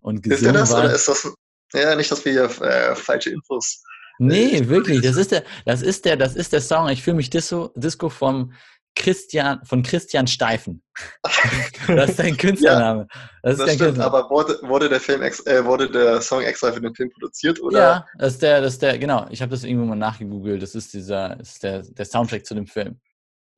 [0.00, 1.32] Und ist der das war, oder ist das
[1.72, 3.82] ja nicht, dass wir hier äh, falsche Infos.
[4.18, 5.02] Äh, nee, wirklich.
[5.02, 6.88] Das ist der, das ist der, das ist der Song.
[6.88, 8.52] Ich fühle mich Disco, Disco vom
[8.94, 10.82] Christian, von Christian Steifen.
[11.88, 13.08] Das ist dein Künstlername.
[13.12, 14.06] ja, das, das stimmt, Künstler.
[14.06, 17.60] aber wurde, wurde, der Film äh, wurde der Song extra für den Film produziert?
[17.60, 17.78] Oder?
[17.78, 19.26] Ja, das ist der, das ist der, genau.
[19.30, 20.62] Ich habe das irgendwo mal nachgegoogelt.
[20.62, 23.00] Das ist dieser, das ist der, der Soundtrack zu dem Film.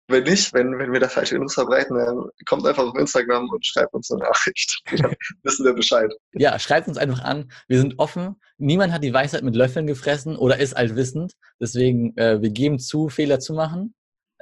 [0.09, 3.65] Wenn nicht, wenn, wenn wir da falsche Infos verbreiten, dann kommt einfach auf Instagram und
[3.65, 4.83] schreibt uns eine Nachricht.
[5.43, 6.13] Wissen wir Bescheid.
[6.35, 7.51] Ja, schreibt uns einfach an.
[7.69, 8.37] Wir sind offen.
[8.59, 11.33] Niemand hat die Weisheit mit Löffeln gefressen oder ist altwissend.
[11.59, 13.95] Deswegen, äh, wir geben zu, Fehler zu machen.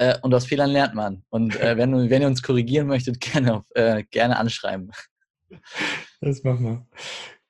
[0.02, 1.22] Äh, und aus Fehlern lernt man.
[1.30, 4.90] Und äh, wenn, wenn ihr uns korrigieren möchtet, gerne, äh, gerne anschreiben.
[6.20, 6.86] Das machen wir.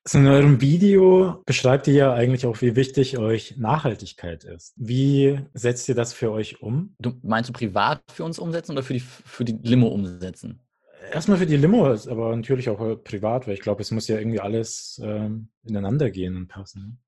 [0.04, 4.74] So in eurem Video beschreibt ihr ja eigentlich auch, wie wichtig euch Nachhaltigkeit ist.
[4.76, 6.96] Wie setzt ihr das für euch um?
[6.98, 10.60] Du meinst du privat für uns umsetzen oder für die, für die Limo umsetzen?
[11.12, 14.40] Erstmal für die Limo, aber natürlich auch privat, weil ich glaube, es muss ja irgendwie
[14.40, 17.00] alles ähm, ineinander gehen und passen.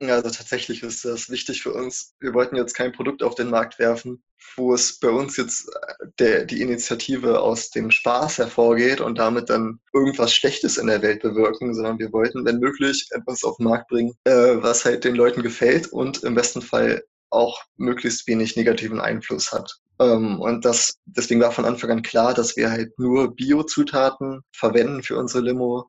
[0.00, 2.14] Also tatsächlich ist das wichtig für uns.
[2.20, 4.22] Wir wollten jetzt kein Produkt auf den Markt werfen,
[4.56, 9.50] wo es bei uns jetzt äh, der, die Initiative aus dem Spaß hervorgeht und damit
[9.50, 13.64] dann irgendwas Schlechtes in der Welt bewirken, sondern wir wollten, wenn möglich, etwas auf den
[13.66, 18.56] Markt bringen, äh, was halt den Leuten gefällt und im besten Fall auch möglichst wenig
[18.56, 19.80] negativen Einfluss hat.
[20.00, 25.02] Ähm, und das, deswegen war von Anfang an klar, dass wir halt nur Bio-Zutaten verwenden
[25.02, 25.86] für unsere Limo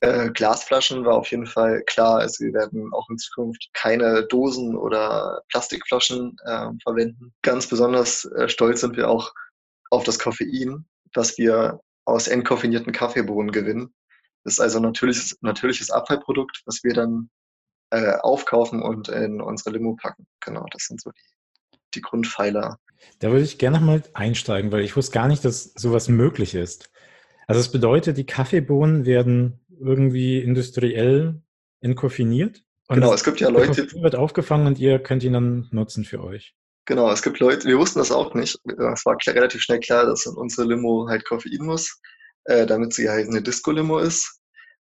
[0.00, 2.18] äh, Glasflaschen war auf jeden Fall klar.
[2.18, 7.34] Also wir werden auch in Zukunft keine Dosen oder Plastikflaschen äh, verwenden.
[7.42, 9.32] Ganz besonders äh, stolz sind wir auch
[9.90, 13.92] auf das Koffein, das wir aus entkoffinierten Kaffeebohnen gewinnen.
[14.44, 17.28] Das ist also natürliches, natürliches Abfallprodukt, was wir dann
[17.90, 20.26] äh, aufkaufen und in unsere Limo packen.
[20.40, 22.78] Genau, das sind so die, die Grundpfeiler.
[23.18, 26.90] Da würde ich gerne nochmal einsteigen, weil ich wusste gar nicht, dass sowas möglich ist.
[27.46, 31.42] Also es bedeutet, die Kaffeebohnen werden irgendwie industriell
[31.80, 32.64] entkoffiniert.
[32.88, 33.86] genau, es gibt ja Leute.
[33.86, 36.54] Der wird aufgefangen und ihr könnt ihn dann nutzen für euch.
[36.86, 38.58] Genau, es gibt Leute, wir wussten das auch nicht.
[38.64, 42.00] Es war klar, relativ schnell klar, dass unsere Limo halt Koffein muss,
[42.44, 44.40] äh, damit sie halt eine Disco-Limo ist.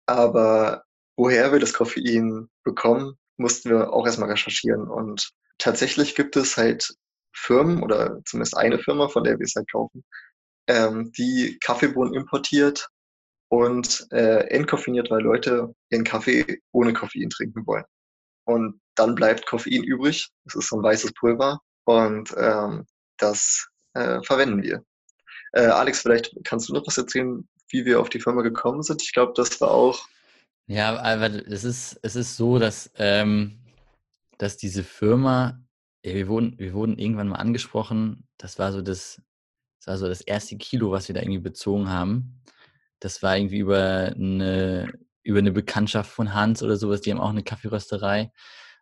[0.05, 0.83] Aber
[1.15, 4.89] woher wir das Koffein bekommen, mussten wir auch erstmal recherchieren.
[4.89, 6.93] Und tatsächlich gibt es halt
[7.33, 10.03] Firmen oder zumindest eine Firma, von der wir es halt kaufen,
[10.67, 12.89] ähm, die Kaffeebohnen importiert
[13.49, 17.85] und äh, entkoffiniert, weil Leute ihren Kaffee ohne Koffein trinken wollen.
[18.45, 20.29] Und dann bleibt Koffein übrig.
[20.45, 22.85] Das ist so ein weißes Pulver und ähm,
[23.17, 24.83] das äh, verwenden wir.
[25.53, 29.01] Äh, Alex, vielleicht kannst du noch was erzählen, wie wir auf die Firma gekommen sind.
[29.01, 30.07] Ich glaube, das war auch.
[30.67, 33.59] Ja, aber es ist, es ist so, dass, ähm,
[34.37, 35.63] dass diese Firma,
[36.01, 39.21] wir, wurden, wir wurden irgendwann mal angesprochen, das war so das,
[39.79, 42.41] das war so das erste Kilo, was wir da irgendwie bezogen haben.
[42.99, 44.91] Das war irgendwie über eine,
[45.23, 48.31] über eine Bekanntschaft von Hans oder sowas, die haben auch eine Kaffeerösterei.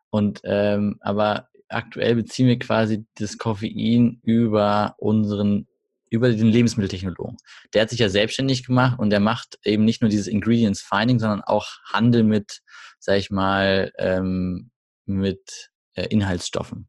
[0.09, 5.67] Und ähm, aber aktuell beziehen wir quasi das Koffein über unseren
[6.13, 7.37] über den Lebensmitteltechnologen.
[7.73, 11.17] Der hat sich ja selbstständig gemacht und der macht eben nicht nur dieses Ingredients Finding,
[11.17, 12.61] sondern auch Handel mit,
[12.99, 14.69] sag ich mal, ähm,
[15.05, 16.87] mit äh, Inhaltsstoffen.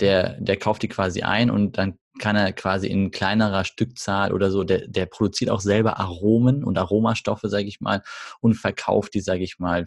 [0.00, 4.50] Der, der kauft die quasi ein und dann kann er quasi in kleinerer Stückzahl oder
[4.50, 8.02] so, der, der produziert auch selber Aromen und Aromastoffe, sage ich mal,
[8.40, 9.86] und verkauft die, sage ich mal,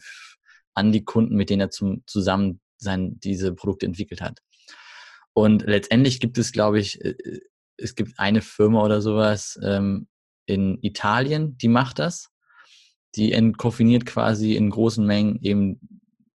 [0.73, 4.41] an die Kunden, mit denen er zum, zusammen sein, diese Produkte entwickelt hat.
[5.33, 7.15] Und letztendlich gibt es, glaube ich, äh,
[7.77, 10.07] es gibt eine Firma oder sowas ähm,
[10.45, 12.29] in Italien, die macht das.
[13.15, 15.79] Die entkoffiniert quasi in großen Mengen eben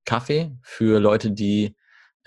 [0.06, 1.76] Kaffee für Leute, die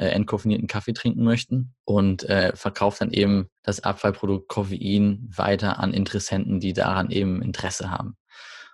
[0.00, 5.92] äh, entkoffinierten Kaffee trinken möchten und äh, verkauft dann eben das Abfallprodukt Koffein weiter an
[5.92, 8.16] Interessenten, die daran eben Interesse haben.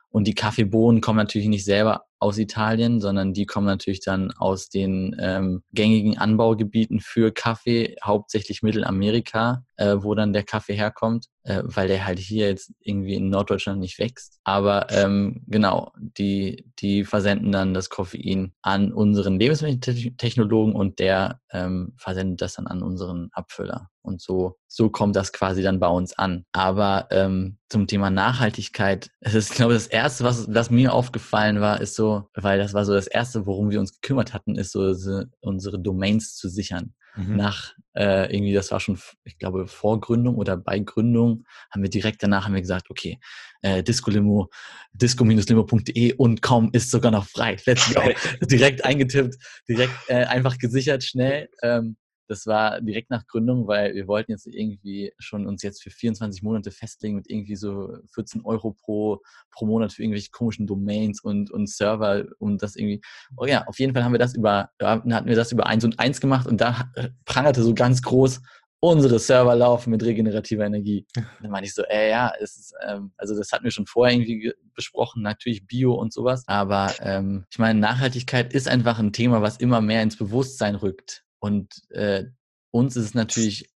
[0.08, 4.68] Und die Kaffeebohnen kommen natürlich nicht selber aus Italien, sondern die kommen natürlich dann aus
[4.68, 11.62] den ähm, gängigen Anbaugebieten für Kaffee, hauptsächlich Mittelamerika, äh, wo dann der Kaffee herkommt, äh,
[11.64, 14.38] weil der halt hier jetzt irgendwie in Norddeutschland nicht wächst.
[14.44, 21.92] Aber ähm, genau, die, die versenden dann das Koffein an unseren Lebensmitteltechnologen und der ähm,
[21.96, 23.90] versendet das dann an unseren Abfüller.
[24.02, 26.44] Und so, so kommt das quasi dann bei uns an.
[26.52, 31.60] Aber ähm, zum Thema Nachhaltigkeit, es ist, glaube ich, das Erste, was, was mir aufgefallen
[31.60, 34.72] war, ist so, weil das war so das Erste, worum wir uns gekümmert hatten, ist
[34.72, 34.94] so
[35.40, 36.94] unsere Domains zu sichern.
[37.16, 37.36] Mhm.
[37.36, 41.88] Nach äh, irgendwie, das war schon, ich glaube, vor Gründung oder bei Gründung, haben wir
[41.88, 43.18] direkt danach haben wir gesagt, okay,
[43.62, 44.50] äh, Disco-Limo,
[44.92, 47.56] disco-limo.de und com ist sogar noch frei.
[47.64, 48.02] Let's go.
[48.46, 49.36] direkt eingetippt,
[49.68, 51.48] direkt äh, einfach gesichert, schnell.
[51.62, 51.96] Ähm,
[52.28, 56.42] das war direkt nach Gründung, weil wir wollten jetzt irgendwie schon uns jetzt für 24
[56.42, 61.50] Monate festlegen mit irgendwie so 14 Euro pro, pro Monat für irgendwelche komischen Domains und,
[61.50, 63.00] und Server und das irgendwie.
[63.36, 65.98] Oh ja, auf jeden Fall haben wir das über, hatten wir das über eins und
[65.98, 66.90] eins gemacht und da
[67.24, 68.40] prangerte so ganz groß,
[68.80, 71.06] unsere Server laufen mit regenerativer Energie.
[71.40, 74.16] Dann meine ich so, ey, ja, es ist, ähm, also das hatten wir schon vorher
[74.16, 76.44] irgendwie besprochen, natürlich Bio und sowas.
[76.46, 81.25] Aber ähm, ich meine, Nachhaltigkeit ist einfach ein Thema, was immer mehr ins Bewusstsein rückt.
[81.38, 82.24] Und äh,
[82.70, 83.70] uns ist es natürlich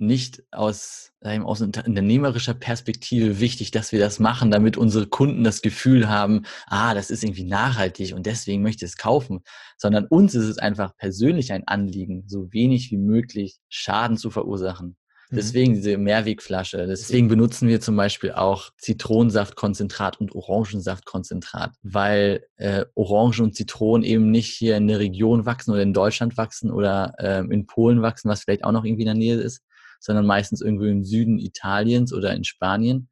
[0.00, 6.08] nicht aus, aus unternehmerischer Perspektive wichtig, dass wir das machen, damit unsere Kunden das Gefühl
[6.08, 9.40] haben, ah, das ist irgendwie nachhaltig und deswegen möchte ich es kaufen,
[9.76, 14.96] sondern uns ist es einfach persönlich ein Anliegen, so wenig wie möglich Schaden zu verursachen.
[15.30, 15.36] Mhm.
[15.36, 16.86] Deswegen diese Mehrwegflasche.
[16.86, 24.30] Deswegen benutzen wir zum Beispiel auch Zitronensaftkonzentrat und Orangensaftkonzentrat, weil äh, Orangen und Zitronen eben
[24.30, 28.28] nicht hier in der Region wachsen oder in Deutschland wachsen oder äh, in Polen wachsen,
[28.28, 29.62] was vielleicht auch noch irgendwie in der Nähe ist,
[30.00, 33.08] sondern meistens irgendwo im Süden Italiens oder in Spanien.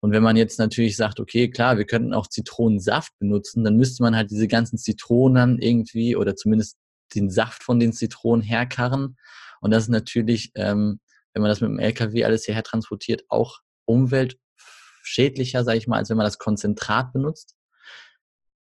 [0.00, 4.02] Und wenn man jetzt natürlich sagt, okay, klar, wir könnten auch Zitronensaft benutzen, dann müsste
[4.02, 6.76] man halt diese ganzen Zitronen irgendwie oder zumindest
[7.14, 9.16] den Saft von den Zitronen herkarren.
[9.60, 11.00] Und das ist natürlich ähm,
[11.36, 16.08] wenn man das mit dem LKW alles hierher transportiert, auch umweltschädlicher, sage ich mal, als
[16.08, 17.54] wenn man das Konzentrat benutzt.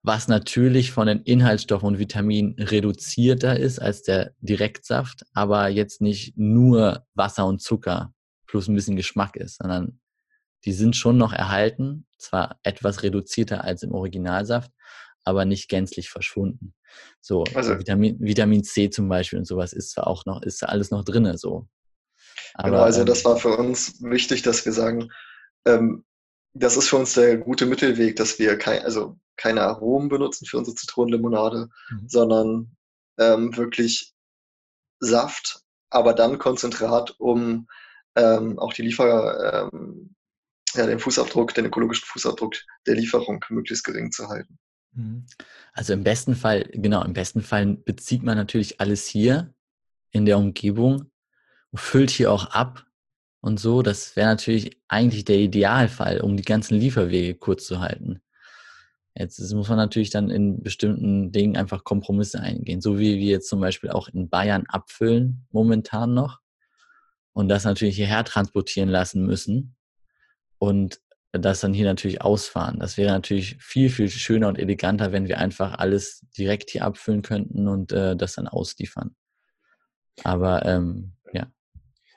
[0.02, 6.38] Was natürlich von den Inhaltsstoffen und Vitaminen reduzierter ist als der Direktsaft, aber jetzt nicht
[6.38, 8.14] nur Wasser und Zucker
[8.46, 10.00] plus ein bisschen Geschmack ist, sondern
[10.64, 14.70] die sind schon noch erhalten, zwar etwas reduzierter als im Originalsaft,
[15.24, 16.72] aber nicht gänzlich verschwunden.
[17.20, 20.92] So, also, Vitamin, Vitamin C zum Beispiel und sowas ist zwar auch noch, ist alles
[20.92, 21.66] noch drinne, so.
[22.54, 25.10] Aber, genau, also ähm, das war für uns wichtig, dass wir sagen,
[25.64, 26.04] ähm,
[26.52, 30.58] das ist für uns der gute Mittelweg, dass wir kein, also keine Aromen benutzen für
[30.58, 32.08] unsere Zitronenlimonade, mhm.
[32.08, 32.76] sondern
[33.18, 34.14] ähm, wirklich
[34.98, 37.66] Saft, aber dann Konzentrat, um
[38.16, 40.14] ähm, auch die Liefer, ähm,
[40.74, 42.54] ja, den Fußabdruck, den ökologischen Fußabdruck
[42.86, 44.58] der Lieferung möglichst gering zu halten.
[44.92, 45.26] Mhm.
[45.72, 49.54] Also im besten Fall, genau, im besten Fall bezieht man natürlich alles hier
[50.10, 51.10] in der Umgebung
[51.74, 52.86] füllt hier auch ab
[53.40, 53.82] und so.
[53.82, 58.20] Das wäre natürlich eigentlich der Idealfall, um die ganzen Lieferwege kurz zu halten.
[59.14, 63.48] Jetzt muss man natürlich dann in bestimmten Dingen einfach Kompromisse eingehen, so wie wir jetzt
[63.48, 66.40] zum Beispiel auch in Bayern abfüllen momentan noch
[67.32, 69.76] und das natürlich hierher transportieren lassen müssen
[70.58, 71.00] und
[71.32, 72.78] das dann hier natürlich ausfahren.
[72.78, 77.22] Das wäre natürlich viel, viel schöner und eleganter, wenn wir einfach alles direkt hier abfüllen
[77.22, 79.14] könnten und äh, das dann ausliefern.
[80.24, 81.12] Aber ähm.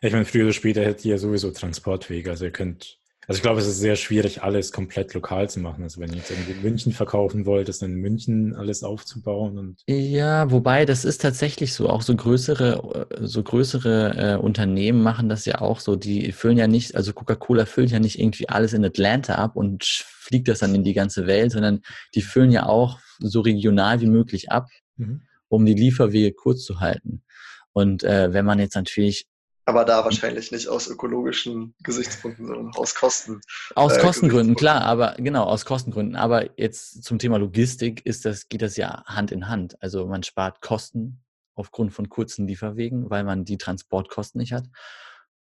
[0.03, 2.29] Ich meine, früher oder später hättet ihr sowieso Transportwege.
[2.29, 5.81] Also ihr könnt, also ich glaube, es ist sehr schwierig, alles komplett lokal zu machen.
[5.81, 9.57] Also wenn ihr jetzt irgendwie in München verkaufen wollt, ist dann in München alles aufzubauen
[9.57, 9.81] und.
[9.87, 11.87] Ja, wobei das ist tatsächlich so.
[11.87, 15.95] Auch so größere, so größere äh, Unternehmen machen das ja auch so.
[15.95, 19.85] Die füllen ja nicht, also Coca-Cola füllt ja nicht irgendwie alles in Atlanta ab und
[19.85, 21.79] fliegt das dann in die ganze Welt, sondern
[22.13, 25.21] die füllen ja auch so regional wie möglich ab, mhm.
[25.47, 27.23] um die Lieferwege kurz zu halten.
[27.71, 29.27] Und äh, wenn man jetzt natürlich
[29.65, 33.41] aber da wahrscheinlich nicht aus ökologischen Gesichtspunkten, sondern aus Kosten.
[33.75, 36.15] Aus äh, Kostengründen, klar, aber genau, aus Kostengründen.
[36.15, 39.81] Aber jetzt zum Thema Logistik ist das, geht das ja Hand in Hand.
[39.81, 41.23] Also man spart Kosten
[41.55, 44.65] aufgrund von kurzen Lieferwegen, weil man die Transportkosten nicht hat.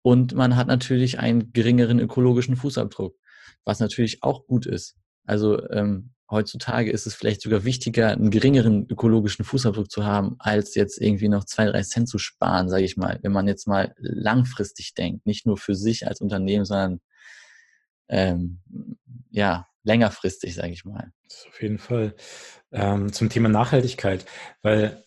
[0.01, 3.15] Und man hat natürlich einen geringeren ökologischen Fußabdruck,
[3.63, 4.95] was natürlich auch gut ist.
[5.25, 10.75] Also ähm, heutzutage ist es vielleicht sogar wichtiger, einen geringeren ökologischen Fußabdruck zu haben, als
[10.75, 13.19] jetzt irgendwie noch zwei, drei Cent zu sparen, sage ich mal.
[13.21, 17.01] Wenn man jetzt mal langfristig denkt, nicht nur für sich als Unternehmen, sondern
[18.09, 18.61] ähm,
[19.31, 21.11] ja, längerfristig, sage ich mal.
[21.47, 22.15] auf jeden Fall.
[22.71, 24.25] Ähm, zum Thema Nachhaltigkeit,
[24.61, 25.05] weil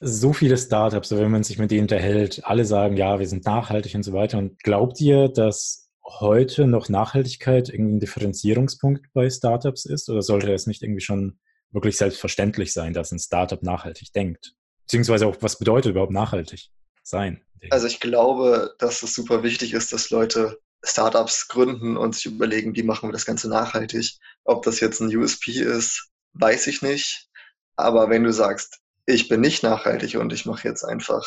[0.00, 3.94] so viele Startups, wenn man sich mit denen unterhält, alle sagen, ja, wir sind nachhaltig
[3.94, 4.38] und so weiter.
[4.38, 10.08] Und glaubt ihr, dass heute noch Nachhaltigkeit irgendwie ein Differenzierungspunkt bei Startups ist?
[10.08, 11.38] Oder sollte es nicht irgendwie schon
[11.70, 14.54] wirklich selbstverständlich sein, dass ein Startup nachhaltig denkt?
[14.82, 16.70] Beziehungsweise auch, was bedeutet überhaupt nachhaltig
[17.02, 17.42] sein?
[17.70, 22.76] Also ich glaube, dass es super wichtig ist, dass Leute Startups gründen und sich überlegen,
[22.76, 24.18] wie machen wir das Ganze nachhaltig.
[24.44, 27.28] Ob das jetzt ein USP ist, weiß ich nicht.
[27.76, 31.24] Aber wenn du sagst, ich bin nicht nachhaltig und ich mache jetzt einfach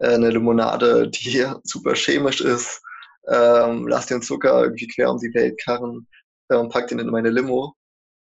[0.00, 2.82] äh, eine Limonade, die super chemisch ist
[3.30, 6.06] ähm, lass den Zucker irgendwie quer um die Welt karren
[6.48, 7.74] äh, und pack den in meine Limo,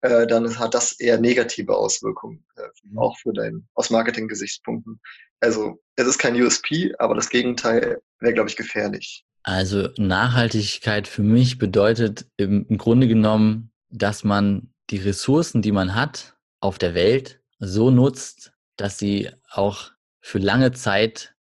[0.02, 2.98] äh, dann hat das eher negative Auswirkungen, äh, mhm.
[2.98, 5.00] auch für dein, aus Marketing-Gesichtspunkten.
[5.40, 9.24] Also es ist kein USP, aber das Gegenteil wäre, glaube ich, gefährlich.
[9.42, 15.94] Also Nachhaltigkeit für mich bedeutet im, im Grunde genommen, dass man die Ressourcen, die man
[15.94, 21.34] hat auf der Welt, so nutzt, dass sie auch für lange Zeit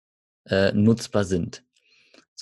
[0.45, 1.62] äh, nutzbar sind.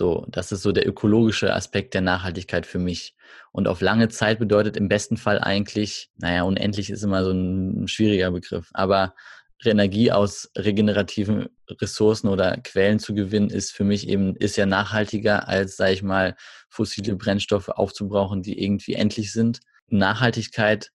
[0.02, 3.14] So, das ist so der ökologische Aspekt der Nachhaltigkeit für mich.
[3.52, 7.88] Und auf lange Zeit bedeutet im besten Fall eigentlich, naja, unendlich ist immer so ein
[7.88, 9.14] schwieriger Begriff, aber
[9.64, 15.48] Energie aus regenerativen Ressourcen oder Quellen zu gewinnen, ist für mich eben, ist ja nachhaltiger
[15.48, 16.36] als, sage ich mal,
[16.68, 19.60] fossile Brennstoffe aufzubrauchen, die irgendwie endlich sind.
[19.86, 20.90] Nachhaltigkeit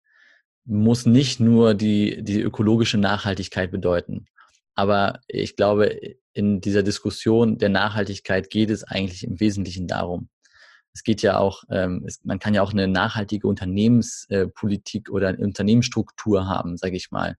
[0.65, 4.27] muss nicht nur die, die ökologische Nachhaltigkeit bedeuten.
[4.75, 5.97] Aber ich glaube,
[6.37, 10.29] in dieser Diskussion der Nachhaltigkeit geht es eigentlich im Wesentlichen darum.
[10.93, 15.29] Es geht ja auch, ähm, es, man kann ja auch eine nachhaltige Unternehmenspolitik äh, oder
[15.29, 17.37] eine Unternehmensstruktur haben, sage ich mal.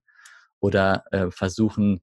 [0.58, 2.00] Oder äh, versuchen,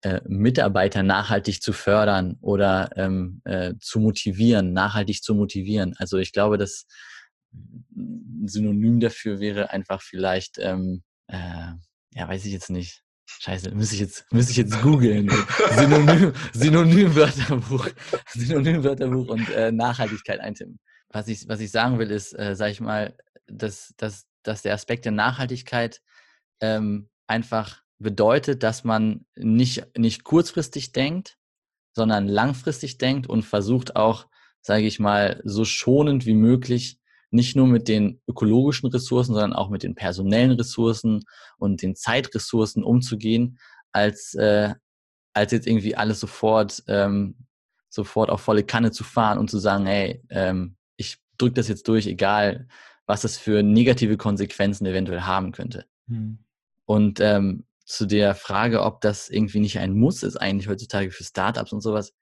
[0.00, 5.94] äh, Mitarbeiter nachhaltig zu fördern oder ähm, äh, zu motivieren, nachhaltig zu motivieren.
[5.98, 6.86] Also ich glaube, das
[7.52, 11.72] ein Synonym dafür wäre einfach vielleicht, ähm, äh,
[12.14, 13.02] ja, weiß ich jetzt nicht.
[13.38, 15.30] Scheiße, müsste ich jetzt, müsste ich jetzt googeln.
[15.76, 17.88] Synonym, Synonymwörterbuch,
[18.34, 20.78] Synonymwörterbuch und äh, Nachhaltigkeit eintippen.
[21.08, 23.16] Was ich, was ich sagen will, ist, äh, sag ich mal,
[23.46, 26.00] dass, dass, dass der Aspekt der Nachhaltigkeit
[26.60, 31.36] ähm, einfach bedeutet, dass man nicht, nicht kurzfristig denkt,
[31.94, 34.26] sondern langfristig denkt und versucht auch,
[34.60, 36.99] sage ich mal, so schonend wie möglich
[37.30, 41.22] nicht nur mit den ökologischen Ressourcen, sondern auch mit den personellen Ressourcen
[41.58, 43.58] und den Zeitressourcen umzugehen,
[43.92, 44.74] als, äh,
[45.32, 47.46] als jetzt irgendwie alles sofort, ähm,
[47.88, 51.88] sofort auf volle Kanne zu fahren und zu sagen, hey, ähm, ich drücke das jetzt
[51.88, 52.68] durch, egal
[53.06, 55.84] was das für negative Konsequenzen eventuell haben könnte.
[56.06, 56.44] Mhm.
[56.84, 61.24] Und ähm, zu der Frage, ob das irgendwie nicht ein Muss ist, eigentlich heutzutage für
[61.24, 62.14] Startups und sowas.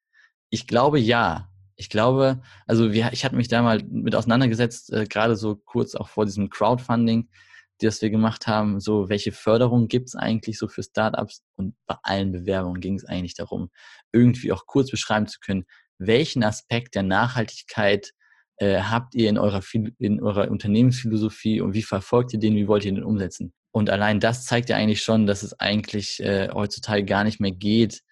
[0.49, 1.51] Ich glaube ja.
[1.79, 5.95] Ich glaube, also wir, ich hatte mich da mal mit auseinandergesetzt, äh, gerade so kurz
[5.95, 7.29] auch vor diesem Crowdfunding,
[7.81, 11.45] das wir gemacht haben, so welche Förderung gibt es eigentlich so für Startups?
[11.55, 13.71] Und bei allen Bewerbungen ging es eigentlich darum,
[14.13, 15.67] irgendwie auch kurz beschreiben zu können,
[15.99, 18.13] welchen Aspekt der Nachhaltigkeit
[18.57, 19.63] äh, habt ihr in eurer,
[19.99, 23.53] in eurer Unternehmensphilosophie und wie verfolgt ihr den, wie wollt ihr den umsetzen?
[23.71, 27.53] Und allein das zeigt ja eigentlich schon, dass es eigentlich äh, heutzutage gar nicht mehr
[27.53, 28.03] geht,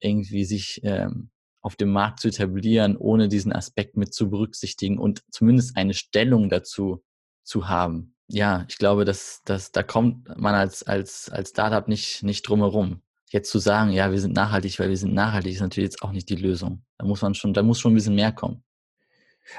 [0.00, 1.30] irgendwie sich ähm,
[1.68, 6.48] auf dem Markt zu etablieren, ohne diesen Aspekt mit zu berücksichtigen und zumindest eine Stellung
[6.48, 7.04] dazu
[7.44, 8.14] zu haben.
[8.26, 12.60] Ja, ich glaube, dass, dass da kommt man als, als, als Startup nicht, nicht drum
[12.60, 13.02] herum.
[13.28, 16.12] Jetzt zu sagen, ja, wir sind nachhaltig, weil wir sind nachhaltig, ist natürlich jetzt auch
[16.12, 16.86] nicht die Lösung.
[16.96, 18.64] Da muss man schon, da muss schon ein bisschen mehr kommen.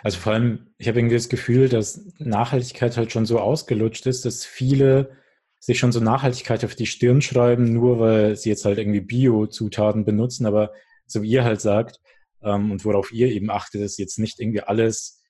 [0.02, 4.26] Also vor allem, ich habe irgendwie das Gefühl, dass Nachhaltigkeit halt schon so ausgelutscht ist,
[4.26, 5.12] dass viele
[5.60, 10.06] sich schon so Nachhaltigkeit auf die Stirn schreiben, nur weil sie jetzt halt irgendwie Bio-Zutaten
[10.06, 10.74] benutzen, aber
[11.12, 12.00] so wie ihr halt sagt,
[12.42, 15.22] ähm, und worauf ihr eben achtet, ist jetzt nicht irgendwie alles,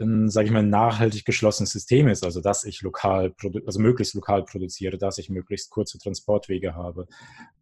[0.00, 3.34] ein, sage ich mal, nachhaltig geschlossenes System ist, also dass ich lokal,
[3.66, 7.06] also möglichst lokal produziere, dass ich möglichst kurze Transportwege habe,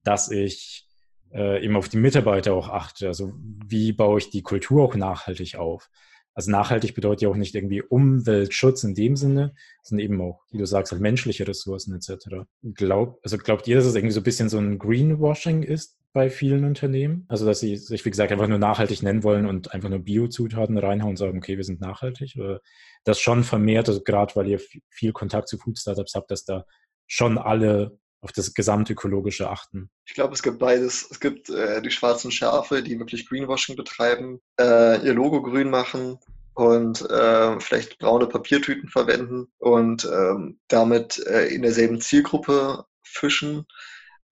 [0.02, 0.86] dass ich
[1.32, 3.32] äh, eben auf die Mitarbeiter auch achte, also
[3.66, 5.88] wie baue ich die Kultur auch nachhaltig auf.
[6.34, 10.56] Also nachhaltig bedeutet ja auch nicht irgendwie Umweltschutz in dem Sinne, sondern eben auch, wie
[10.56, 12.46] du sagst, halt menschliche Ressourcen etc.
[12.62, 16.30] Glaub, also glaubt ihr, dass es irgendwie so ein bisschen so ein Greenwashing ist bei
[16.30, 17.24] vielen Unternehmen?
[17.28, 20.78] Also dass sie sich, wie gesagt, einfach nur nachhaltig nennen wollen und einfach nur Biozutaten
[20.78, 22.36] reinhauen und sagen, okay, wir sind nachhaltig?
[22.36, 22.60] Oder
[23.04, 26.64] das schon vermehrt, also gerade weil ihr viel Kontakt zu Food-Startups habt, dass da
[27.06, 29.90] schon alle auf das gesamtökologische achten?
[30.06, 31.08] Ich glaube, es gibt beides.
[31.10, 36.18] Es gibt äh, die schwarzen Schafe, die wirklich Greenwashing betreiben, äh, ihr Logo grün machen
[36.54, 43.66] und äh, vielleicht braune Papiertüten verwenden und ähm, damit äh, in derselben Zielgruppe fischen.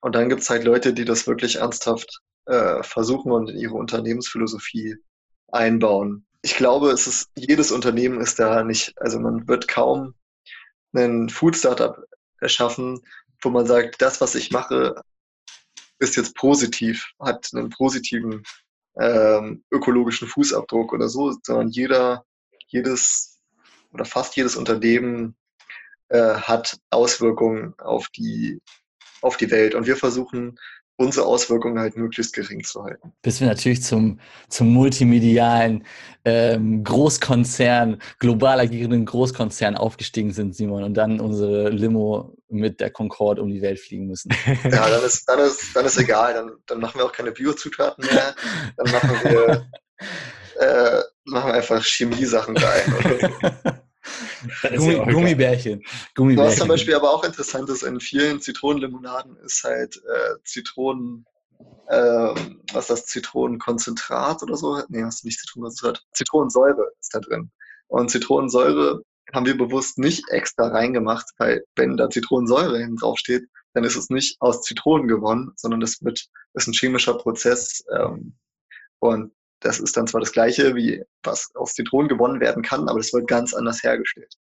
[0.00, 3.74] Und dann gibt es halt Leute, die das wirklich ernsthaft äh, versuchen und in ihre
[3.74, 4.96] Unternehmensphilosophie
[5.48, 6.26] einbauen.
[6.42, 10.14] Ich glaube, es ist, jedes Unternehmen ist da nicht, also man wird kaum
[10.92, 12.02] einen Food-Startup
[12.40, 13.00] erschaffen,
[13.42, 15.02] wo man sagt, das, was ich mache,
[15.98, 18.42] ist jetzt positiv, hat einen positiven
[18.98, 22.24] ähm, ökologischen Fußabdruck oder so, sondern jeder,
[22.68, 23.38] jedes
[23.92, 25.36] oder fast jedes Unternehmen
[26.08, 28.60] äh, hat Auswirkungen auf die,
[29.22, 29.74] auf die Welt.
[29.74, 30.58] Und wir versuchen
[31.00, 33.14] unsere Auswirkungen halt möglichst gering zu halten.
[33.22, 35.86] Bis wir natürlich zum, zum multimedialen
[36.26, 43.40] ähm, Großkonzern, global agierenden Großkonzern aufgestiegen sind, Simon, und dann unsere Limo mit der Concorde
[43.40, 44.30] um die Welt fliegen müssen.
[44.64, 48.04] Ja, dann ist, dann ist, dann ist egal, dann, dann machen wir auch keine Biozutaten
[48.04, 48.34] mehr,
[48.76, 49.66] dann machen wir,
[50.60, 53.80] äh, machen wir einfach Chemiesachen rein.
[54.62, 55.82] Gummi, ja Gummibärchen.
[56.14, 56.52] Gummibärchen.
[56.52, 61.26] Was zum Beispiel aber auch interessant ist, in vielen Zitronenlimonaden ist halt äh, Zitronen,
[61.88, 62.34] äh,
[62.72, 64.82] was das, Zitronenkonzentrat oder so?
[64.88, 66.02] Nee, was ist nicht Zitronenkonzentrat?
[66.12, 67.50] Zitronensäure ist da drin.
[67.88, 73.44] Und Zitronensäure haben wir bewusst nicht extra reingemacht, weil wenn da Zitronensäure hinten drauf steht,
[73.74, 77.84] dann ist es nicht aus Zitronen gewonnen, sondern das wird, ist ein chemischer Prozess.
[77.96, 78.36] Ähm,
[78.98, 82.98] und das ist dann zwar das gleiche, wie was aus Zitronen gewonnen werden kann, aber
[82.98, 84.34] das wird ganz anders hergestellt.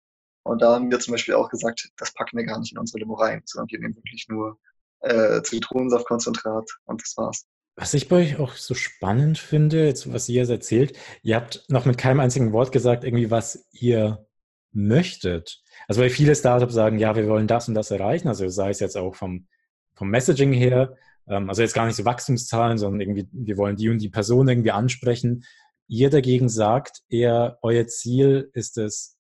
[0.44, 3.00] Und da haben wir zum Beispiel auch gesagt, das packen wir gar nicht in unsere
[3.00, 4.58] Limo rein, sondern wir nehmen wirklich nur
[5.00, 7.46] äh, Zitronensaftkonzentrat und das war's.
[7.76, 11.64] Was ich bei euch auch so spannend finde, jetzt, was ihr jetzt erzählt, ihr habt
[11.68, 14.26] noch mit keinem einzigen Wort gesagt, irgendwie, was ihr
[14.72, 15.60] möchtet.
[15.86, 18.80] Also weil viele Startups sagen, ja, wir wollen das und das erreichen, also sei es
[18.80, 19.46] jetzt auch vom,
[19.94, 20.96] vom Messaging her,
[21.28, 24.70] also jetzt gar nicht so Wachstumszahlen, sondern irgendwie, wir wollen die und die Person irgendwie
[24.70, 25.44] ansprechen.
[25.86, 29.18] Ihr dagegen sagt eher, euer Ziel ist es,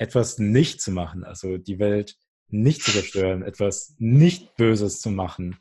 [0.00, 2.16] etwas nicht zu machen, also die Welt
[2.48, 5.58] nicht zu zerstören, etwas nicht Böses zu machen.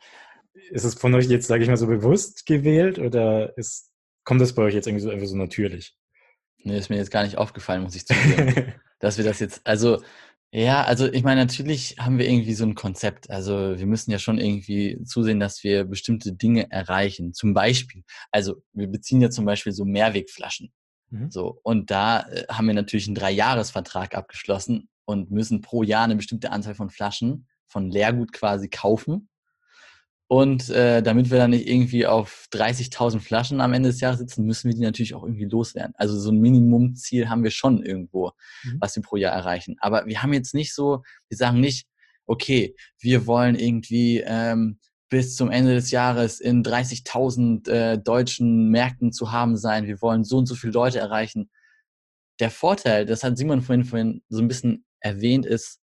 [0.71, 3.91] ist es von euch jetzt, sage ich mal, so bewusst gewählt oder ist,
[4.23, 5.95] kommt das bei euch jetzt irgendwie so einfach so natürlich?
[6.63, 10.01] Nee, ist mir jetzt gar nicht aufgefallen, muss ich zugeben, dass wir das jetzt, also
[10.51, 13.29] ja, also ich meine, natürlich haben wir irgendwie so ein Konzept.
[13.29, 17.33] Also wir müssen ja schon irgendwie zusehen, dass wir bestimmte Dinge erreichen.
[17.33, 20.71] Zum Beispiel, also wir beziehen ja zum Beispiel so Mehrwegflaschen.
[21.11, 21.29] Mhm.
[21.29, 26.15] So, und da äh, haben wir natürlich einen Dreijahresvertrag abgeschlossen und müssen pro Jahr eine
[26.15, 29.28] bestimmte Anzahl von Flaschen von Leergut quasi kaufen.
[30.31, 34.45] Und äh, damit wir dann nicht irgendwie auf 30.000 Flaschen am Ende des Jahres sitzen,
[34.45, 35.95] müssen wir die natürlich auch irgendwie loswerden.
[35.97, 38.77] Also so ein Minimumziel haben wir schon irgendwo, mhm.
[38.79, 39.77] was wir pro Jahr erreichen.
[39.79, 41.87] Aber wir haben jetzt nicht so, wir sagen nicht,
[42.27, 44.77] okay, wir wollen irgendwie ähm,
[45.09, 49.87] bis zum Ende des Jahres in 30.000 äh, deutschen Märkten zu haben sein.
[49.87, 51.49] Wir wollen so und so viele Leute erreichen.
[52.39, 55.79] Der Vorteil, das hat Simon vorhin, vorhin so ein bisschen erwähnt, ist,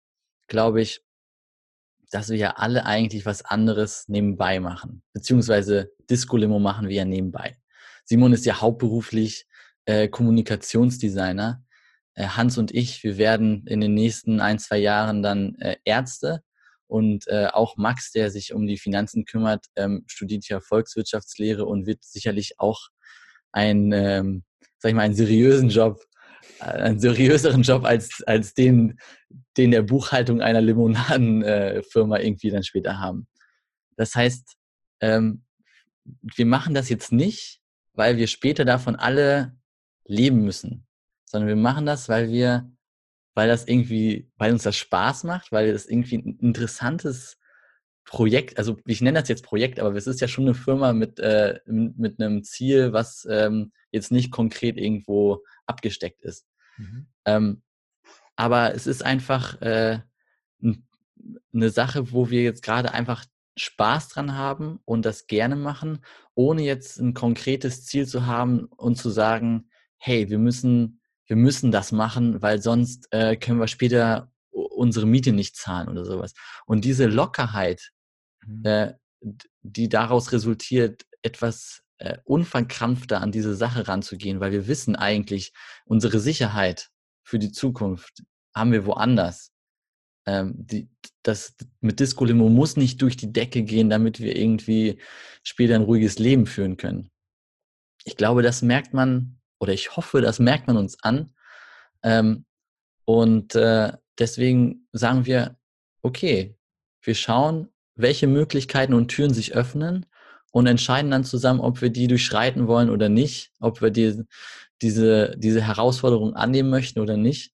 [0.49, 1.01] glaube ich,
[2.13, 5.03] dass wir ja alle eigentlich was anderes nebenbei machen.
[5.15, 7.57] Beziehungsweise Disco-Limo machen wir ja nebenbei.
[8.05, 9.47] Simon ist ja hauptberuflich
[9.87, 11.65] äh, Kommunikationsdesigner.
[12.15, 16.43] Äh, Hans und ich, wir werden in den nächsten ein, zwei Jahren dann äh, Ärzte.
[16.87, 21.87] Und äh, auch Max, der sich um die Finanzen kümmert, ähm, studiert ja Volkswirtschaftslehre und
[21.87, 22.89] wird sicherlich auch
[23.53, 24.45] einen, ähm,
[24.79, 26.05] sag ich mal, einen seriösen Job
[26.61, 28.99] einen seriöseren Job als, als den,
[29.57, 33.27] den der Buchhaltung einer Limonadenfirma irgendwie dann später haben.
[33.97, 34.57] Das heißt,
[35.01, 35.45] ähm,
[36.05, 37.61] wir machen das jetzt nicht,
[37.95, 39.57] weil wir später davon alle
[40.05, 40.87] leben müssen,
[41.25, 42.71] sondern wir machen das, weil wir,
[43.35, 47.39] weil das irgendwie, weil uns das Spaß macht, weil das irgendwie ein interessantes
[48.05, 51.21] Projekt, also ich nenne das jetzt Projekt, aber es ist ja schon eine Firma mit,
[51.21, 56.47] äh, mit einem Ziel, was ähm, jetzt nicht konkret irgendwo abgesteckt ist.
[56.77, 57.07] Mhm.
[57.25, 57.63] Ähm,
[58.37, 60.01] aber es ist einfach äh,
[61.53, 63.25] eine Sache, wo wir jetzt gerade einfach
[63.57, 66.05] Spaß dran haben und das gerne machen,
[66.35, 69.69] ohne jetzt ein konkretes Ziel zu haben und zu sagen,
[69.99, 75.33] hey, wir müssen, wir müssen das machen, weil sonst äh, können wir später unsere Miete
[75.33, 76.33] nicht zahlen oder sowas.
[76.67, 77.91] Und diese Lockerheit,
[78.45, 78.65] mhm.
[78.65, 78.95] äh,
[79.63, 85.53] die daraus resultiert, etwas äh, unverkrampfter an diese Sache ranzugehen, weil wir wissen eigentlich,
[85.85, 86.91] unsere Sicherheit
[87.23, 88.25] für die Zukunft
[88.55, 89.53] haben wir woanders.
[90.27, 90.89] Ähm, die,
[91.23, 95.01] das mit Disco Limo muss nicht durch die Decke gehen, damit wir irgendwie
[95.45, 97.09] später ein ruhiges Leben führen können.
[98.05, 101.35] Ich glaube, das merkt man, oder ich hoffe, das merkt man uns an.
[102.03, 102.47] Ähm,
[103.05, 105.57] und äh, deswegen sagen wir,
[106.03, 106.57] okay,
[107.01, 110.07] wir schauen, welche Möglichkeiten und Türen sich öffnen
[110.53, 114.23] und entscheiden dann zusammen, ob wir die durchschreiten wollen oder nicht, ob wir die,
[114.83, 117.53] diese, diese Herausforderung annehmen möchten oder nicht.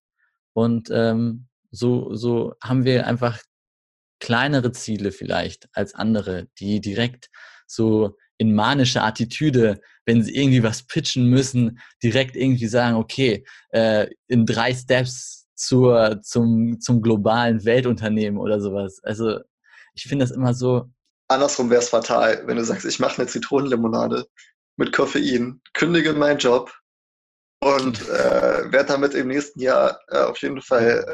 [0.52, 3.40] Und ähm, so, so haben wir einfach
[4.20, 7.30] kleinere Ziele vielleicht als andere, die direkt
[7.66, 14.08] so in manischer Attitüde, wenn sie irgendwie was pitchen müssen, direkt irgendwie sagen, okay, äh,
[14.26, 19.00] in drei Steps zur, zum, zum globalen Weltunternehmen oder sowas.
[19.04, 19.38] Also
[19.94, 20.90] ich finde das immer so,
[21.28, 24.26] Andersrum wäre es fatal, wenn du sagst, ich mache eine Zitronenlimonade
[24.76, 26.72] mit Koffein, kündige meinen Job
[27.60, 31.04] und äh, werde damit im nächsten Jahr äh, auf jeden Fall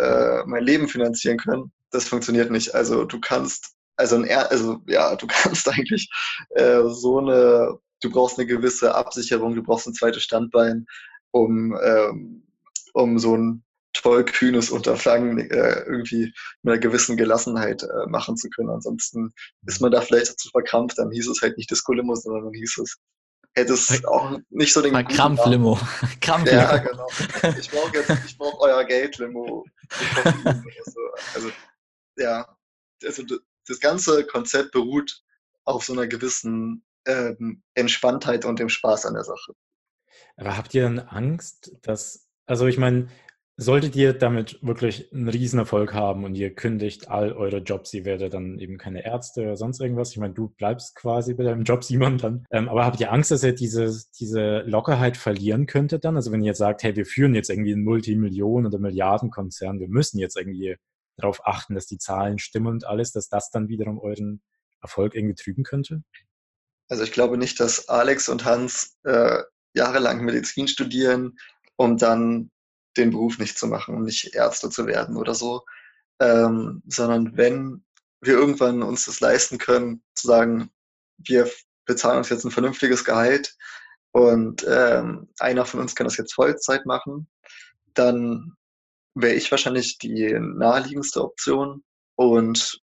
[0.44, 1.72] äh, mein Leben finanzieren können.
[1.90, 2.74] Das funktioniert nicht.
[2.74, 6.08] Also du kannst, also, ein, also ja, du kannst eigentlich
[6.50, 10.86] äh, so eine, du brauchst eine gewisse Absicherung, du brauchst ein zweites Standbein,
[11.32, 12.46] um, ähm,
[12.92, 13.63] um so ein
[13.94, 16.32] tollkühnes Unterfangen äh, irgendwie
[16.62, 18.70] mit einer gewissen Gelassenheit äh, machen zu können.
[18.70, 19.32] Ansonsten
[19.66, 22.78] ist man da vielleicht zu verkrampft, dann hieß es halt nicht Disco-Limo, sondern dann hieß
[22.78, 22.98] es,
[23.54, 25.78] hätte es auch nicht so den Krampf-Limo.
[26.20, 26.60] Krampf-Limo.
[26.60, 27.06] Ja, genau.
[27.58, 29.64] Ich brauche jetzt, ich brauche euer Geld-Limo.
[31.34, 31.50] Also,
[32.16, 32.46] ja,
[33.04, 33.22] also
[33.66, 35.22] das ganze Konzept beruht
[35.64, 39.52] auf so einer gewissen ähm, Entspanntheit und dem Spaß an der Sache.
[40.36, 43.08] Aber habt ihr dann Angst, dass, also ich meine,
[43.56, 48.34] Solltet ihr damit wirklich einen Riesenerfolg haben und ihr kündigt all eure Jobs, ihr werdet
[48.34, 50.10] dann eben keine Ärzte oder sonst irgendwas.
[50.10, 52.44] Ich meine, du bleibst quasi bei deinem Job, Simon, dann.
[52.50, 56.16] Ähm, aber habt ihr Angst, dass ihr diese, diese Lockerheit verlieren könntet dann?
[56.16, 59.88] Also wenn ihr jetzt sagt, hey, wir führen jetzt irgendwie einen Multimillionen- oder Milliardenkonzern, wir
[59.88, 60.76] müssen jetzt irgendwie
[61.16, 64.42] darauf achten, dass die Zahlen stimmen und alles, dass das dann wiederum euren
[64.80, 66.02] Erfolg irgendwie trüben könnte?
[66.88, 69.42] Also ich glaube nicht, dass Alex und Hans äh,
[69.74, 71.36] jahrelang Medizin studieren,
[71.76, 72.50] um dann
[72.96, 75.64] den Beruf nicht zu machen, um nicht Ärzte zu werden oder so,
[76.20, 77.84] ähm, sondern wenn
[78.20, 80.70] wir irgendwann uns das leisten können, zu sagen,
[81.18, 81.50] wir
[81.86, 83.54] bezahlen uns jetzt ein vernünftiges Gehalt
[84.12, 87.28] und ähm, einer von uns kann das jetzt Vollzeit machen,
[87.94, 88.56] dann
[89.14, 91.82] wäre ich wahrscheinlich die naheliegendste Option.
[92.16, 92.80] Und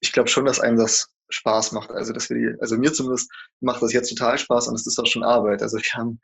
[0.00, 1.90] ich glaube schon, dass einem das Spaß macht.
[1.90, 3.30] Also dass wir die, also mir zumindest
[3.60, 5.62] macht das jetzt total Spaß und es ist auch schon Arbeit.
[5.62, 6.20] Also wir haben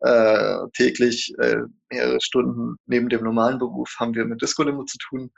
[0.00, 5.30] äh, täglich äh, mehrere Stunden neben dem normalen Beruf haben wir mit Disco-Limo zu tun.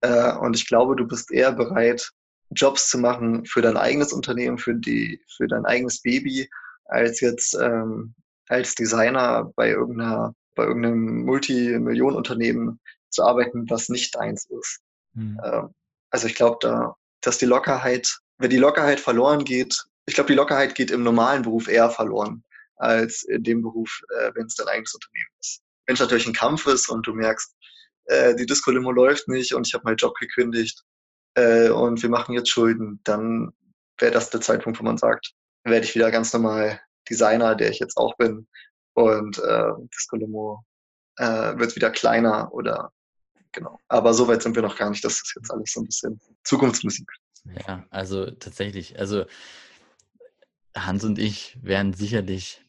[0.00, 2.10] Äh, und ich glaube, du bist eher bereit,
[2.50, 6.48] Jobs zu machen für dein eigenes Unternehmen, für die, für dein eigenes Baby,
[6.86, 8.14] als jetzt ähm,
[8.48, 12.80] als Designer bei irgendeiner, bei irgendeinem Multimillionenunternehmen
[13.10, 14.80] zu arbeiten, was nicht eins ist.
[15.14, 15.40] Mhm.
[15.44, 15.74] Ähm,
[16.10, 20.36] also ich glaube, da, dass die Lockerheit, wenn die Lockerheit verloren geht, ich glaube, die
[20.36, 22.42] Lockerheit geht im normalen Beruf eher verloren
[22.80, 25.62] als in dem Beruf, äh, wenn es dein eigenes Unternehmen ist.
[25.86, 27.54] Wenn es natürlich ein Kampf ist und du merkst,
[28.06, 30.82] äh, die Disco-Limo läuft nicht und ich habe meinen Job gekündigt
[31.34, 33.52] äh, und wir machen jetzt Schulden, dann
[33.98, 35.32] wäre das der Zeitpunkt, wo man sagt,
[35.64, 38.46] werde ich wieder ganz normal Designer, der ich jetzt auch bin
[38.94, 40.64] und äh, Disco-Limo
[41.16, 42.92] äh, wird wieder kleiner oder
[43.52, 43.78] genau.
[43.88, 45.04] Aber so weit sind wir noch gar nicht.
[45.04, 47.10] Das ist jetzt alles so ein bisschen Zukunftsmusik.
[47.66, 48.98] Ja, also tatsächlich.
[48.98, 49.26] Also
[50.74, 52.62] Hans und ich werden sicherlich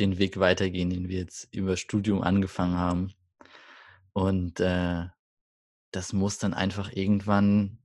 [0.00, 3.12] den Weg weitergehen, den wir jetzt über Studium angefangen haben.
[4.12, 5.06] Und äh,
[5.90, 7.78] das muss dann einfach irgendwann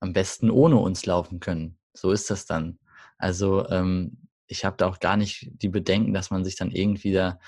[0.00, 1.78] am besten ohne uns laufen können.
[1.94, 2.78] So ist das dann.
[3.18, 7.12] Also ähm, ich habe da auch gar nicht die Bedenken, dass man sich dann irgendwie
[7.12, 7.38] da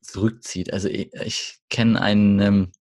[0.00, 0.72] zurückzieht.
[0.72, 2.72] Also ich, ich kenne einen, ähm,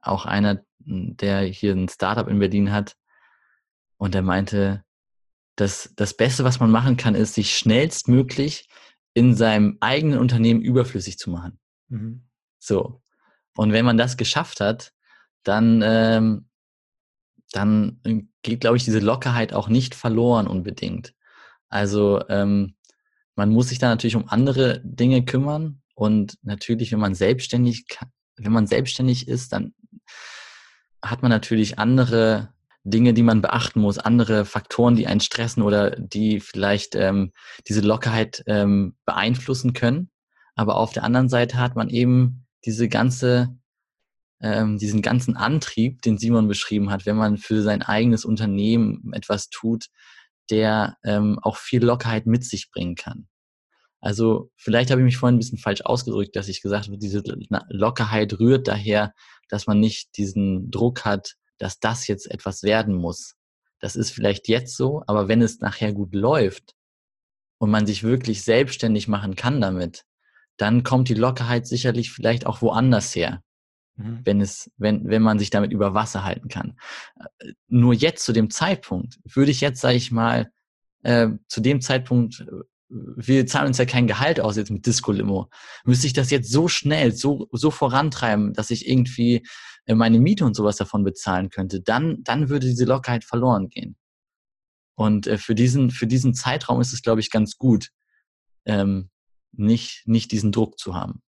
[0.00, 2.96] auch einer, der hier ein Startup in Berlin hat
[3.96, 4.84] und der meinte,
[5.56, 8.68] dass das Beste, was man machen kann, ist, sich schnellstmöglich
[9.14, 11.58] in seinem eigenen Unternehmen überflüssig zu machen.
[11.88, 12.24] Mhm.
[12.58, 13.00] So.
[13.56, 14.92] Und wenn man das geschafft hat,
[15.44, 16.48] dann, ähm,
[17.52, 18.00] dann
[18.42, 21.14] geht, glaube ich, diese Lockerheit auch nicht verloren unbedingt.
[21.68, 22.74] Also ähm,
[23.36, 27.86] man muss sich da natürlich um andere Dinge kümmern und natürlich, wenn man selbstständig,
[28.36, 29.74] wenn man selbstständig ist, dann
[31.02, 32.53] hat man natürlich andere
[32.84, 37.32] Dinge, die man beachten muss, andere Faktoren, die einen stressen oder die vielleicht ähm,
[37.66, 40.10] diese Lockerheit ähm, beeinflussen können.
[40.54, 43.56] Aber auf der anderen Seite hat man eben diese ganze,
[44.40, 49.48] ähm, diesen ganzen Antrieb, den Simon beschrieben hat, wenn man für sein eigenes Unternehmen etwas
[49.48, 49.86] tut,
[50.50, 53.28] der ähm, auch viel Lockerheit mit sich bringen kann.
[54.02, 57.22] Also vielleicht habe ich mich vorhin ein bisschen falsch ausgedrückt, dass ich gesagt habe, diese
[57.70, 59.14] Lockerheit rührt daher,
[59.48, 63.36] dass man nicht diesen Druck hat, dass das jetzt etwas werden muss.
[63.80, 66.74] Das ist vielleicht jetzt so, aber wenn es nachher gut läuft
[67.58, 70.04] und man sich wirklich selbstständig machen kann damit,
[70.56, 73.42] dann kommt die Lockerheit sicherlich vielleicht auch woanders her.
[73.96, 74.20] Mhm.
[74.24, 76.78] Wenn es, wenn, wenn man sich damit über Wasser halten kann.
[77.38, 80.50] Äh, nur jetzt zu dem Zeitpunkt würde ich jetzt, sage ich mal,
[81.02, 85.48] äh, zu dem Zeitpunkt äh, wir zahlen uns ja kein Gehalt aus jetzt mit Disco-Limo.
[85.84, 89.46] Müsste ich das jetzt so schnell, so, so vorantreiben, dass ich irgendwie
[89.86, 93.96] äh, meine Miete und sowas davon bezahlen könnte, dann, dann würde diese Lockerheit verloren gehen.
[94.96, 97.90] Und äh, für, diesen, für diesen Zeitraum ist es, glaube ich, ganz gut,
[98.64, 99.10] ähm,
[99.52, 101.22] nicht, nicht diesen Druck zu haben.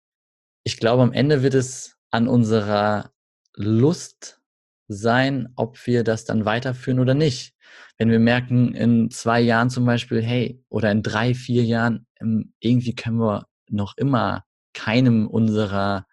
[0.65, 3.13] Ich glaube, am Ende wird es an unserer
[3.55, 4.42] Lust
[4.89, 7.55] sein, ob wir das dann weiterführen oder nicht.
[7.99, 12.53] Wenn wir merken, in zwei Jahren zum Beispiel, hey, oder in drei, vier Jahren, ähm,
[12.61, 16.07] irgendwie können wir noch immer keinem unserer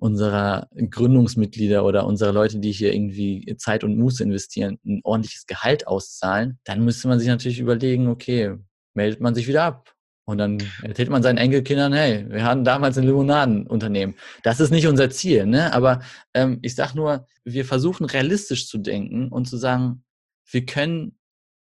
[0.00, 5.86] unserer Gründungsmitglieder oder unserer Leute, die hier irgendwie Zeit und Muße investieren, ein ordentliches Gehalt
[5.86, 8.56] auszahlen, dann müsste man sich natürlich überlegen, okay,
[8.94, 9.94] meldet man sich wieder ab.
[10.24, 14.14] Und dann erzählt man seinen Enkelkindern, hey, wir hatten damals ein Limonadenunternehmen.
[14.42, 15.72] Das ist nicht unser Ziel, ne?
[15.72, 16.02] Aber
[16.34, 20.04] ähm, ich sag nur, wir versuchen realistisch zu denken und zu sagen,
[20.50, 21.18] wir können,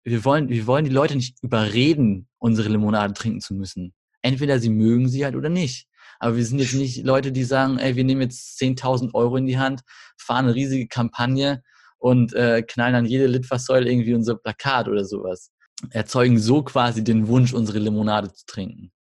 [0.05, 3.95] wir wollen, wir wollen die Leute nicht überreden, unsere Limonade trinken zu müssen.
[4.23, 5.89] Entweder sie mögen sie halt oder nicht.
[6.19, 9.47] Aber wir sind jetzt nicht Leute, die sagen, ey, wir nehmen jetzt 10.000 Euro in
[9.47, 9.83] die Hand,
[10.17, 11.63] fahren eine riesige Kampagne
[11.99, 15.51] und äh, knallen an jede Litfaßsäule irgendwie unser Plakat oder sowas.
[15.91, 18.93] Erzeugen so quasi den Wunsch, unsere Limonade zu trinken.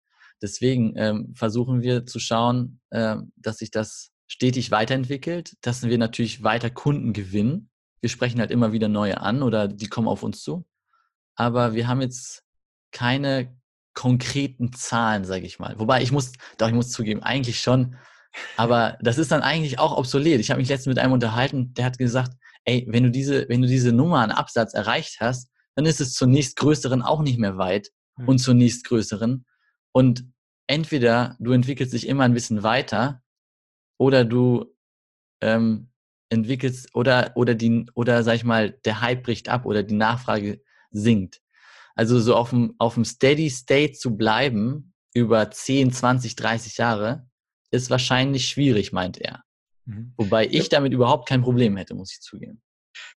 [0.40, 6.42] Deswegen ähm, versuchen wir zu schauen, äh, dass sich das stetig weiterentwickelt, dass wir natürlich
[6.42, 7.70] weiter Kunden gewinnen.
[8.00, 10.66] Wir sprechen halt immer wieder neue an oder die kommen auf uns zu.
[11.36, 12.42] Aber wir haben jetzt
[12.90, 13.56] keine
[13.94, 15.78] konkreten Zahlen, sage ich mal.
[15.78, 17.96] Wobei ich muss, doch ich muss zugeben, eigentlich schon.
[18.56, 20.40] Aber das ist dann eigentlich auch obsolet.
[20.40, 22.32] Ich habe mich letztens mit einem unterhalten, der hat gesagt,
[22.64, 26.14] ey, wenn du diese, wenn du diese Nummer an Absatz erreicht hast, dann ist es
[26.14, 28.28] zur nächstgrößeren auch nicht mehr weit mhm.
[28.28, 29.44] und zur nächstgrößeren.
[29.92, 30.24] Und
[30.66, 33.22] entweder du entwickelst dich immer ein bisschen weiter
[33.98, 34.74] oder du
[35.40, 35.90] ähm,
[36.28, 40.62] entwickelst oder oder die oder sag ich mal der Hype bricht ab oder die Nachfrage
[40.90, 41.42] sinkt.
[41.94, 47.28] Also so auf dem, auf dem Steady State zu bleiben über 10, 20, 30 Jahre
[47.70, 49.44] ist wahrscheinlich schwierig, meint er.
[49.84, 50.14] Mhm.
[50.16, 52.62] Wobei ich damit überhaupt kein Problem hätte, muss ich zugeben.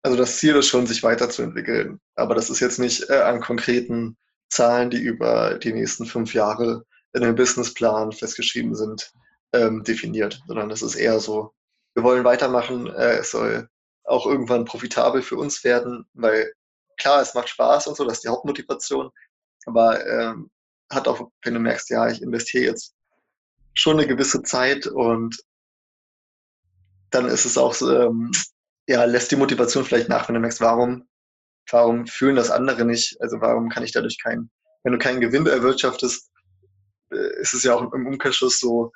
[0.03, 2.01] Also das Ziel ist schon, sich weiterzuentwickeln.
[2.15, 4.17] Aber das ist jetzt nicht äh, an konkreten
[4.49, 9.13] Zahlen, die über die nächsten fünf Jahre in einem Businessplan festgeschrieben sind,
[9.53, 11.53] ähm, definiert, sondern es ist eher so,
[11.95, 13.69] wir wollen weitermachen, äh, es soll
[14.05, 16.53] auch irgendwann profitabel für uns werden, weil
[16.99, 19.11] klar, es macht Spaß und so, das ist die Hauptmotivation,
[19.67, 20.51] aber ähm,
[20.91, 22.95] hat auch, wenn du merkst, ja, ich investiere jetzt
[23.75, 25.37] schon eine gewisse Zeit und
[27.11, 28.31] dann ist es auch ähm,
[28.89, 31.09] ja, lässt die Motivation vielleicht nach, wenn du merkst, warum,
[31.71, 33.17] warum fühlen das andere nicht?
[33.21, 34.51] Also warum kann ich dadurch keinen,
[34.83, 36.31] wenn du keinen Gewinn erwirtschaftest,
[37.13, 38.93] äh, ist es ja auch im Umkehrschluss so,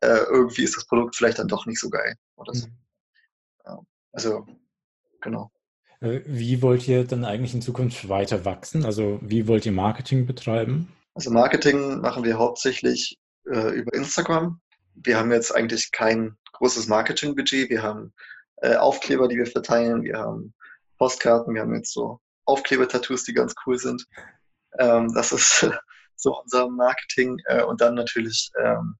[0.00, 2.66] äh, irgendwie ist das Produkt vielleicht dann doch nicht so geil oder so.
[2.66, 2.82] Mhm.
[4.12, 4.46] Also,
[5.20, 5.50] genau.
[6.00, 8.84] Äh, wie wollt ihr dann eigentlich in Zukunft weiter wachsen?
[8.84, 10.92] Also wie wollt ihr Marketing betreiben?
[11.14, 14.60] Also Marketing machen wir hauptsächlich äh, über Instagram.
[14.94, 17.70] Wir haben jetzt eigentlich kein großes Marketingbudget.
[17.70, 18.12] Wir haben
[18.62, 20.02] äh, Aufkleber, die wir verteilen.
[20.02, 20.54] Wir haben
[20.98, 21.54] Postkarten.
[21.54, 24.06] Wir haben jetzt so Aufkleber-Tattoos, die ganz cool sind.
[24.78, 25.68] Ähm, das ist
[26.16, 27.38] so unser Marketing.
[27.46, 28.96] Äh, und dann natürlich ähm,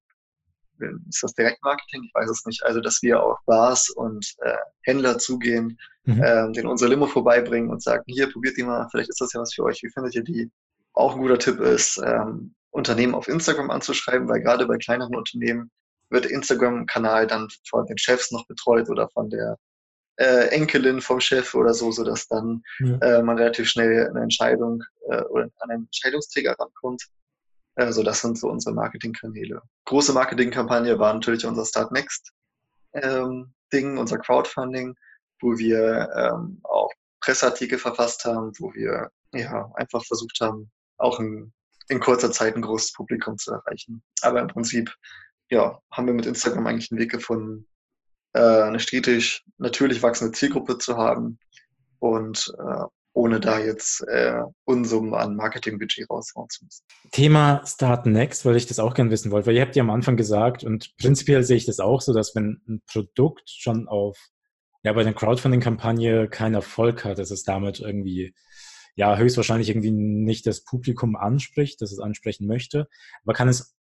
[1.09, 2.05] ist das Direktmarketing?
[2.05, 2.65] Ich weiß es nicht.
[2.65, 6.23] Also, dass wir auf Bars und äh, Händler zugehen, mhm.
[6.25, 9.41] ähm, denen unsere Limo vorbeibringen und sagen, hier, probiert die mal, vielleicht ist das ja
[9.41, 9.83] was für euch.
[9.83, 10.51] Wie findet ihr die?
[10.95, 15.71] Auch ein guter Tipp ist, ähm, Unternehmen auf Instagram anzuschreiben, weil gerade bei kleineren Unternehmen
[16.13, 19.57] wird Instagram-Kanal dann von den Chefs noch betreut oder von der
[20.17, 22.99] äh, Enkelin vom Chef oder so, sodass dann ja.
[22.99, 27.03] äh, man relativ schnell eine Entscheidung äh, oder an einen Entscheidungsträger rankommt.
[27.75, 29.63] Also das sind so unsere Marketingkanäle.
[29.87, 32.31] Große Marketingkampagne war natürlich unser Start Next
[32.93, 34.95] ähm, Ding, unser Crowdfunding,
[35.41, 36.91] wo wir ähm, auch
[37.21, 41.53] Presseartikel verfasst haben, wo wir ja einfach versucht haben, auch in,
[41.89, 44.03] in kurzer Zeit ein großes Publikum zu erreichen.
[44.21, 44.95] Aber im Prinzip
[45.53, 47.67] ja, haben wir mit Instagram eigentlich einen Weg gefunden,
[48.33, 51.39] äh, eine stetig natürlich wachsende Zielgruppe zu haben
[51.99, 56.85] und äh, ohne da jetzt äh, Unsummen an Marketingbudget raushauen zu müssen.
[57.11, 59.91] Thema Start Next, weil ich das auch gerne wissen wollte, weil ihr habt ja am
[59.91, 64.19] Anfang gesagt und prinzipiell sehe ich das auch so, dass wenn ein Produkt schon auf,
[64.83, 68.35] ja, bei der Crowdfunding-Kampagne keinen Erfolg hat, dass es damit irgendwie,
[68.97, 72.89] ja, höchstwahrscheinlich irgendwie nicht das Publikum anspricht, das es ansprechen möchte.
[73.23, 73.77] Aber kann es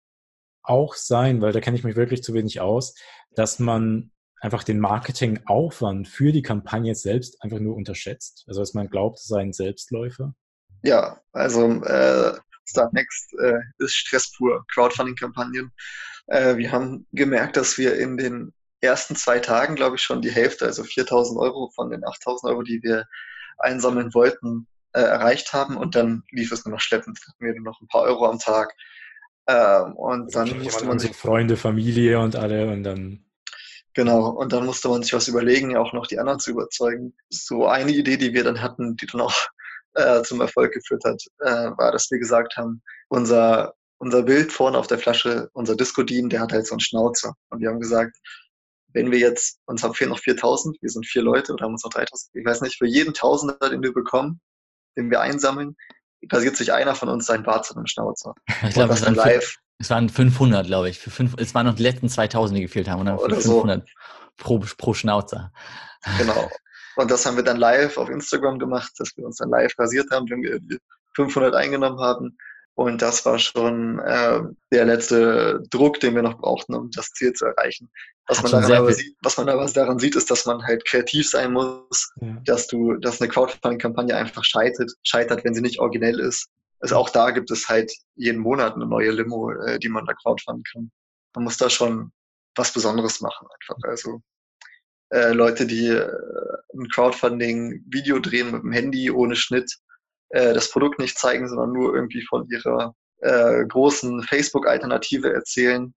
[0.68, 2.94] auch sein, weil da kenne ich mich wirklich zu wenig aus,
[3.34, 4.10] dass man
[4.40, 8.44] einfach den Marketingaufwand für die Kampagne selbst einfach nur unterschätzt?
[8.46, 10.34] Also dass man glaubt, es sei ein Selbstläufer?
[10.82, 15.72] Ja, also äh, Start Next äh, ist Stress pur, Crowdfunding-Kampagnen.
[16.26, 20.30] Äh, wir haben gemerkt, dass wir in den ersten zwei Tagen, glaube ich, schon die
[20.30, 23.06] Hälfte, also 4000 Euro von den 8000 Euro, die wir
[23.58, 27.18] einsammeln wollten, äh, erreicht haben und dann lief es nur noch schleppend.
[27.26, 28.74] Hatten wir nur noch ein paar Euro am Tag.
[29.48, 33.26] Ähm, und also dann musste man sich Freunde, Familie und alle und dann
[33.96, 37.16] Genau, und dann musste man sich was überlegen, auch noch die anderen zu überzeugen.
[37.30, 39.34] So eine Idee, die wir dann hatten, die dann auch
[39.94, 44.76] äh, zum Erfolg geführt hat, äh, war, dass wir gesagt haben, unser, unser Bild vorne
[44.76, 47.32] auf der Flasche, unser Disco-Dean, der hat halt so einen Schnauzer.
[47.48, 48.14] Und wir haben gesagt,
[48.92, 51.84] wenn wir jetzt, uns haben fehlen noch 4000, wir sind vier Leute oder haben uns
[51.84, 54.42] noch 3000, ich weiß nicht, für jeden Tausender, den wir bekommen,
[54.98, 55.74] den wir einsammeln,
[56.30, 58.34] rasiert sich einer von uns sein Bart zu einem Schnauzer.
[58.66, 59.56] Ich glaube, das dann live.
[59.78, 60.98] Es waren 500, glaube ich.
[60.98, 63.02] Für fünf, es waren noch die letzten 2000, die gefehlt haben.
[63.02, 63.94] Oder, oder 500 so.
[64.36, 65.52] pro, pro Schnauzer.
[66.18, 66.50] Genau.
[66.96, 70.10] Und das haben wir dann live auf Instagram gemacht, dass wir uns dann live rasiert
[70.10, 70.60] haben, wenn wir
[71.14, 72.38] 500 eingenommen haben.
[72.74, 77.32] Und das war schon äh, der letzte Druck, den wir noch brauchten, um das Ziel
[77.32, 77.90] zu erreichen.
[78.28, 81.28] Was, man daran, aber sieht, was man aber daran sieht, ist, dass man halt kreativ
[81.30, 82.36] sein muss, ja.
[82.44, 86.48] dass du, dass eine Crowdfunding-Kampagne einfach scheitert, scheitert, wenn sie nicht originell ist.
[86.80, 90.12] Also auch da gibt es halt jeden Monat eine neue Limo, äh, die man da
[90.14, 90.90] crowdfunden kann.
[91.34, 92.12] Man muss da schon
[92.56, 93.76] was Besonderes machen einfach.
[93.88, 94.20] Also
[95.10, 96.10] äh, Leute, die äh,
[96.74, 99.72] ein Crowdfunding-Video drehen mit dem Handy ohne Schnitt,
[100.30, 105.94] äh, das Produkt nicht zeigen, sondern nur irgendwie von ihrer äh, großen Facebook-Alternative erzählen,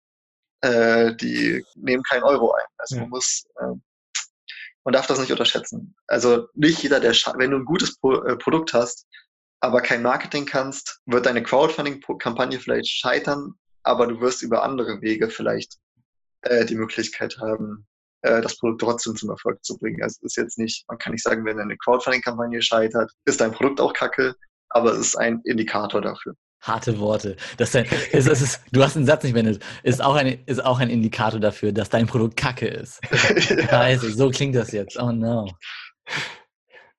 [0.61, 2.65] äh, die nehmen keinen Euro ein.
[2.77, 3.01] Also ja.
[3.01, 3.75] man muss, äh,
[4.83, 5.95] man darf das nicht unterschätzen.
[6.07, 9.07] Also nicht jeder, der, wenn du ein gutes Pro äh, Produkt hast,
[9.61, 13.53] aber kein Marketing kannst, wird deine Crowdfunding-Kampagne vielleicht scheitern,
[13.83, 15.77] aber du wirst über andere Wege vielleicht
[16.41, 17.85] äh, die Möglichkeit haben,
[18.21, 20.01] äh, das Produkt trotzdem zum Erfolg zu bringen.
[20.01, 23.51] Also es ist jetzt nicht, man kann nicht sagen, wenn eine Crowdfunding-Kampagne scheitert, ist dein
[23.51, 24.35] Produkt auch kacke,
[24.69, 26.35] aber es ist ein Indikator dafür.
[26.61, 27.37] Harte Worte.
[27.57, 29.63] Das ist, ist, ist, du hast einen Satz nicht beendet.
[29.83, 32.99] Ist auch, ein, ist auch ein Indikator dafür, dass dein Produkt kacke ist.
[33.49, 33.79] ja.
[33.79, 34.99] Also, so klingt das jetzt.
[34.99, 35.49] Oh no.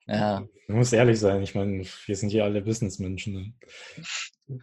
[0.07, 0.43] Ja.
[0.67, 1.43] Man muss ehrlich sein.
[1.43, 3.55] Ich meine, wir sind hier alle Businessmenschen.
[4.49, 4.61] Ne?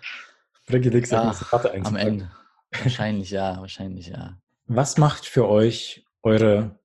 [0.66, 1.34] Brigitte ja,
[1.84, 2.32] Am Ende.
[2.72, 4.38] Wahrscheinlich ja, wahrscheinlich ja.
[4.66, 6.78] Was macht für euch eure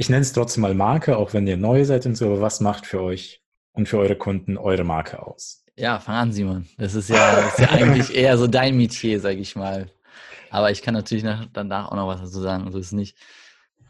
[0.00, 2.60] ich nenne es trotzdem mal Marke, auch wenn ihr neu seid und so, aber was
[2.60, 3.42] macht für euch
[3.72, 5.62] und für eure Kunden eure Marke aus?
[5.80, 6.66] Ja, fang an, Simon.
[6.76, 9.90] Das ist ja, das ist ja eigentlich eher so dein Metier, sag ich mal.
[10.50, 13.16] Aber ich kann natürlich nach, danach auch noch was dazu sagen, so ist es nicht.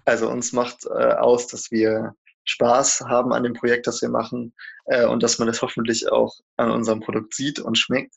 [0.05, 2.15] Also uns macht äh, aus, dass wir
[2.45, 6.33] Spaß haben an dem Projekt, das wir machen äh, und dass man das hoffentlich auch
[6.57, 8.15] an unserem Produkt sieht und schmeckt.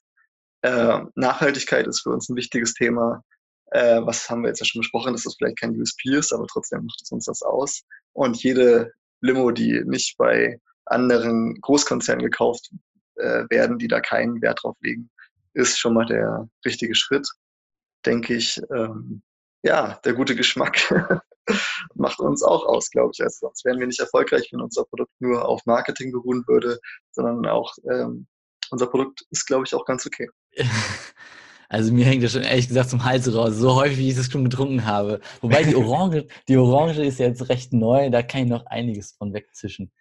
[0.61, 3.24] Äh, Nachhaltigkeit ist für uns ein wichtiges Thema.
[3.71, 6.45] Äh, was haben wir jetzt ja schon besprochen, dass das vielleicht kein USP ist, aber
[6.45, 7.82] trotzdem macht es uns das aus.
[8.11, 12.69] Und jede Limo, die nicht bei anderen Großkonzernen gekauft
[13.16, 15.09] äh, werden, die da keinen Wert drauf legen,
[15.53, 17.28] ist schon mal der richtige Schritt,
[18.05, 18.61] denke ich.
[18.74, 19.22] Ähm,
[19.64, 20.78] ja, der gute Geschmack
[21.95, 23.24] macht uns auch aus, glaube ich.
[23.24, 26.80] Also sonst wären wir nicht erfolgreich, wenn unser Produkt nur auf Marketing beruhen würde,
[27.11, 28.28] sondern auch ähm,
[28.72, 30.30] unser Produkt ist, glaube ich, auch ganz okay.
[31.70, 34.32] Also mir hängt das schon ehrlich gesagt zum Hals raus, so häufig wie ich das
[34.32, 35.20] schon getrunken habe.
[35.41, 39.34] Wobei die Orange, die Orange ist jetzt recht neu, da kann ich noch einiges von
[39.34, 39.91] wegzischen.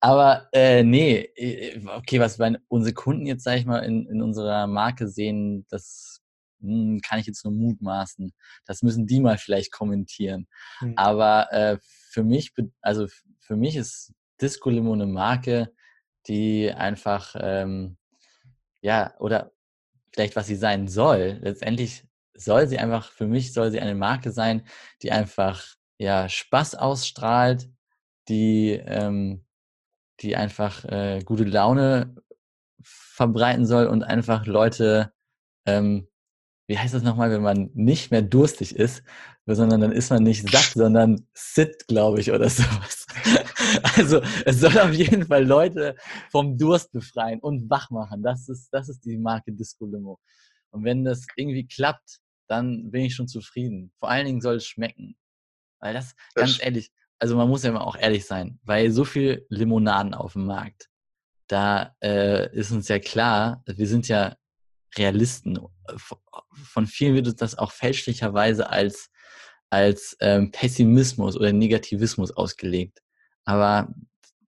[0.00, 4.22] Aber äh, nee, äh, okay, was bei unsere Kunden jetzt, sage ich mal, in, in
[4.22, 6.20] unserer Marke sehen, das
[6.60, 8.32] mh, hm, kann ich jetzt nur mutmaßen.
[8.66, 10.48] Das müssen die mal vielleicht kommentieren.
[10.80, 10.94] Mhm.
[10.96, 11.78] Aber äh,
[12.10, 13.06] für mich, also
[13.40, 15.72] für mich ist Disco Limo eine Marke,
[16.26, 17.96] die einfach, ähm,
[18.82, 19.52] ja, oder
[20.12, 21.38] vielleicht was sie sein soll.
[21.42, 24.66] Letztendlich soll sie einfach, für mich soll sie eine Marke sein,
[25.02, 25.64] die einfach
[25.98, 27.70] ja Spaß ausstrahlt,
[28.28, 29.45] die, ähm,
[30.20, 32.14] die einfach äh, gute Laune
[32.82, 35.12] verbreiten soll und einfach Leute,
[35.66, 36.08] ähm,
[36.68, 39.02] wie heißt das nochmal, wenn man nicht mehr durstig ist,
[39.46, 43.06] sondern dann ist man nicht satt, sondern sit, glaube ich, oder sowas.
[43.96, 45.96] Also es soll auf jeden Fall Leute
[46.30, 48.22] vom Durst befreien und wach machen.
[48.22, 50.18] Das ist, das ist die Marke Disco Limo.
[50.70, 53.92] Und wenn das irgendwie klappt, dann bin ich schon zufrieden.
[53.98, 55.16] Vor allen Dingen soll es schmecken.
[55.80, 59.46] Weil das, ganz ehrlich, also man muss ja immer auch ehrlich sein, weil so viel
[59.48, 60.88] Limonaden auf dem Markt,
[61.48, 64.36] da äh, ist uns ja klar, wir sind ja
[64.96, 65.58] Realisten.
[66.52, 69.10] Von vielen wird das auch fälschlicherweise als,
[69.70, 73.02] als ähm, Pessimismus oder Negativismus ausgelegt.
[73.44, 73.94] Aber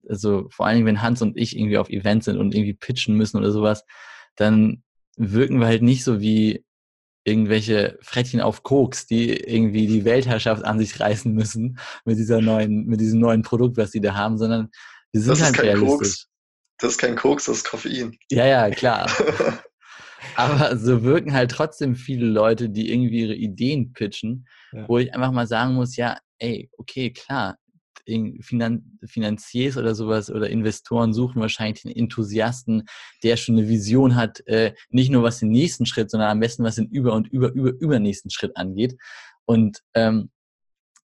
[0.08, 3.14] also vor allen Dingen, wenn Hans und ich irgendwie auf Events sind und irgendwie pitchen
[3.14, 3.84] müssen oder sowas,
[4.36, 4.82] dann
[5.16, 6.64] wirken wir halt nicht so wie
[7.28, 12.86] irgendwelche Frettchen auf Koks, die irgendwie die Weltherrschaft an sich reißen müssen mit dieser neuen,
[12.86, 14.70] mit diesem neuen Produkt, was sie da haben, sondern
[15.12, 15.88] wir sind das halt realistisch.
[15.88, 16.28] Koks.
[16.78, 18.16] Das ist kein Koks, das ist Koffein.
[18.30, 19.10] Ja, ja, klar.
[20.36, 24.88] Aber so wirken halt trotzdem viele Leute, die irgendwie ihre Ideen pitchen, ja.
[24.88, 27.58] wo ich einfach mal sagen muss, ja, ey, okay, klar,
[28.40, 32.84] Finan Finanziers oder sowas oder Investoren suchen wahrscheinlich den Enthusiasten,
[33.22, 36.64] der schon eine Vision hat, äh, nicht nur was den nächsten Schritt, sondern am besten
[36.64, 38.96] was den über und über, über, übernächsten Schritt angeht.
[39.44, 40.30] Und ähm,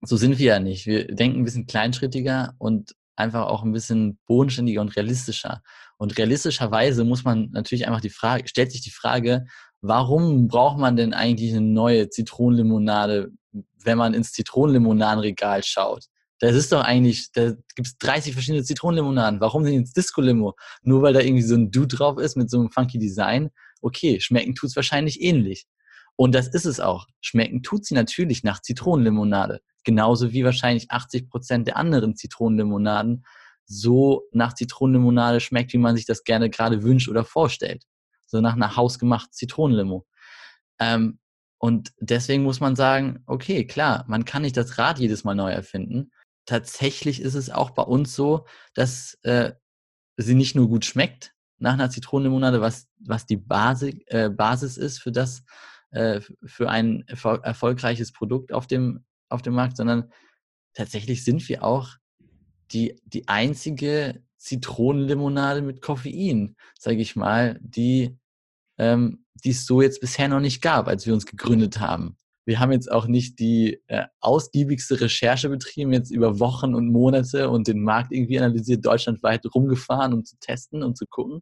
[0.01, 0.85] so sind wir ja nicht.
[0.85, 5.61] Wir denken ein bisschen kleinschrittiger und einfach auch ein bisschen bodenständiger und realistischer.
[5.97, 9.45] Und realistischerweise muss man natürlich einfach die Frage, stellt sich die Frage,
[9.81, 16.05] warum braucht man denn eigentlich eine neue Zitronenlimonade, wenn man ins Zitronenlimonadenregal schaut?
[16.43, 19.39] Das ist doch eigentlich, da gibt es 30 verschiedene Zitronenlimonaden.
[19.39, 20.57] Warum denn jetzt Disco-Limo?
[20.81, 23.49] Nur weil da irgendwie so ein Dude drauf ist mit so einem funky Design.
[23.81, 25.67] Okay, schmecken tut es wahrscheinlich ähnlich.
[26.17, 27.07] Und das ist es auch.
[27.21, 29.61] Schmecken tut sie natürlich nach Zitronenlimonade.
[29.85, 33.25] Genauso wie wahrscheinlich 80 Prozent der anderen Zitronenlimonaden
[33.63, 37.85] so nach Zitronenlimonade schmeckt, wie man sich das gerne gerade wünscht oder vorstellt.
[38.25, 40.05] So nach einer hausgemachten Zitronenlimo.
[40.77, 41.19] Ähm,
[41.57, 45.49] und deswegen muss man sagen, okay, klar, man kann nicht das Rad jedes Mal neu
[45.49, 46.11] erfinden,
[46.45, 49.53] tatsächlich ist es auch bei uns so, dass äh,
[50.17, 54.99] sie nicht nur gut schmeckt nach einer Zitronenlimonade, was, was die Basis, äh, Basis ist
[54.99, 55.43] für das,
[55.91, 60.11] äh, für ein erfol erfolgreiches Produkt auf dem, auf dem Markt, sondern
[60.73, 61.89] tatsächlich sind wir auch
[62.71, 68.17] die, die einzige Zitronenlimonade mit Koffein, sage ich mal, die
[68.77, 72.59] ähm, die es so jetzt bisher noch nicht gab, als wir uns gegründet haben wir
[72.59, 77.67] haben jetzt auch nicht die äh, ausgiebigste Recherche betrieben, jetzt über Wochen und Monate und
[77.67, 81.41] den Markt irgendwie analysiert, deutschlandweit rumgefahren, um zu testen und zu gucken.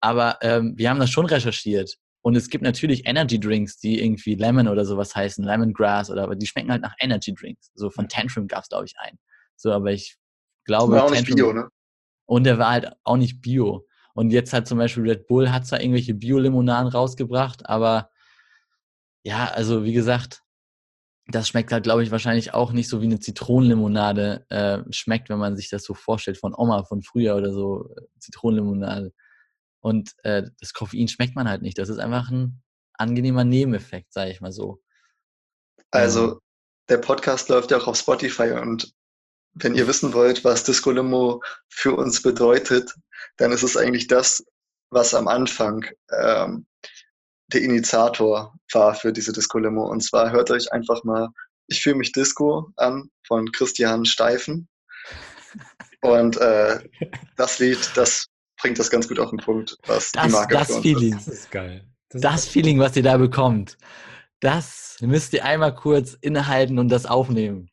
[0.00, 1.96] Aber ähm, wir haben das schon recherchiert.
[2.22, 6.36] Und es gibt natürlich Energy Drinks, die irgendwie Lemon oder sowas heißen, Lemongrass oder aber
[6.36, 7.70] die schmecken halt nach Energy Drinks.
[7.74, 9.18] So von Tantrum gab es, glaube ich, einen.
[9.56, 10.16] So, aber ich
[10.64, 10.92] glaube.
[10.92, 11.68] War auch Tantrum, nicht Bio, ne?
[12.26, 13.86] Und der war halt auch nicht Bio.
[14.14, 18.10] Und jetzt hat zum Beispiel Red Bull hat zwar irgendwelche Bio-Limonaden rausgebracht, aber
[19.22, 20.42] ja, also wie gesagt,
[21.26, 25.38] das schmeckt halt, glaube ich, wahrscheinlich auch nicht so wie eine Zitronenlimonade äh, schmeckt, wenn
[25.38, 29.12] man sich das so vorstellt von Oma von früher oder so, äh, Zitronenlimonade.
[29.80, 31.78] Und äh, das Koffein schmeckt man halt nicht.
[31.78, 32.62] Das ist einfach ein
[32.94, 34.82] angenehmer Nebeneffekt, sage ich mal so.
[35.90, 36.38] Also ähm.
[36.88, 38.92] der Podcast läuft ja auch auf Spotify und
[39.54, 42.94] wenn ihr wissen wollt, was Disco Limo für uns bedeutet,
[43.36, 44.44] dann ist es eigentlich das,
[44.90, 46.66] was am Anfang ähm,
[47.52, 49.88] der Initiator war für diese Disco Limo.
[49.88, 51.28] Und zwar hört euch einfach mal
[51.68, 54.68] Ich fühle mich Disco an von Christian Steifen.
[56.02, 56.80] Und äh,
[57.36, 58.26] das Lied, das
[58.60, 61.12] bringt das ganz gut auf den Punkt, was Das, die Marke das für uns Feeling,
[61.12, 61.84] Das ist geil.
[62.10, 63.76] Das, das Feeling, was ihr da bekommt,
[64.40, 67.68] das müsst ihr einmal kurz innehalten und das aufnehmen.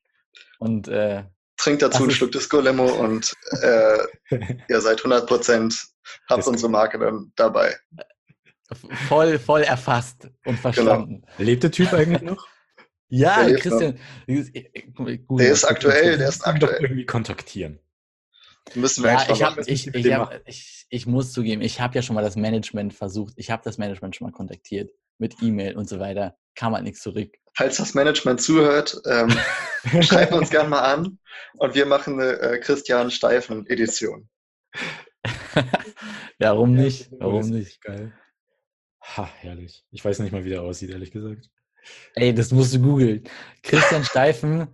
[0.59, 1.23] Und äh,
[1.57, 3.97] Trinkt dazu Das ein ist- Stück Disco Limo und äh,
[4.69, 5.87] ihr seid 100 Prozent,
[6.29, 6.51] habt Disco.
[6.51, 7.75] unsere Marke dann dabei.
[9.07, 10.33] Voll, voll erfasst Genau.
[10.45, 11.23] und verstanden.
[11.37, 12.47] Lebt der Typ eigentlich noch?
[13.09, 13.97] Ja, Der Christian.
[15.27, 16.81] Gut, Der ist aktuell, der ist aktuell.
[16.83, 17.79] irgendwie kontaktieren.
[18.75, 21.79] Müssen wir Ja, eigentlich ich, mal hab, ich, ich, hab, ich, ich muss zugeben, ich
[21.79, 23.33] habe ja schon mal das Management versucht.
[23.37, 26.35] Ich habe das Management schon mal kontaktiert mit E-Mail und so weiter.
[26.55, 27.31] Kam halt nichts zurück.
[27.55, 29.29] Falls das Management zuhört, ähm,
[30.01, 31.17] schreibt uns gerne mal an
[31.53, 34.27] und wir machen eine äh, Christian Steifen Edition.
[35.55, 37.09] ja, warum nicht?
[37.19, 37.81] Warum nicht?
[37.81, 38.11] Geil.
[39.15, 39.85] Ha, herrlich.
[39.91, 41.49] Ich weiß nicht mal, wie der aussieht, ehrlich gesagt.
[42.15, 43.23] Ey, das musst du googeln.
[43.63, 44.67] Christian Steifen,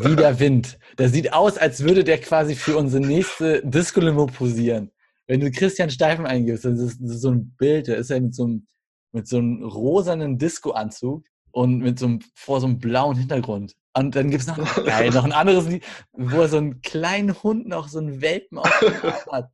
[0.00, 0.78] wie der Wind.
[0.96, 4.90] Der sieht aus, als würde der quasi für unsere nächste Disco-Limo posieren.
[5.26, 8.34] Wenn du Christian Steifen eingibst, dann ist das so ein Bild, da ist er mit
[8.34, 8.66] so einem,
[9.12, 13.74] mit so einem rosanen Disco-Anzug und mit so einem, vor so einem blauen Hintergrund.
[13.92, 17.42] Und dann gibt es noch, geil, noch ein anderes Lied, wo er so einen kleinen
[17.42, 19.50] Hund noch, so einen Welpen auf dem Arm hat.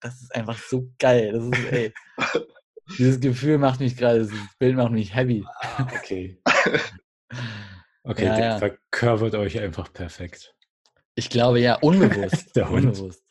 [0.00, 1.32] Das ist einfach so geil.
[1.32, 1.92] Das ist, ey.
[2.98, 5.44] Dieses Gefühl macht mich gerade, dieses Bild macht mich happy.
[5.60, 6.40] Ah, okay.
[8.08, 8.58] Okay, Ja, der ja.
[8.58, 10.54] verkörpert euch einfach perfekt.
[11.16, 12.54] Ich glaube ja, unbewusst.
[12.54, 12.84] Der Hund.
[12.86, 13.24] unbewusst.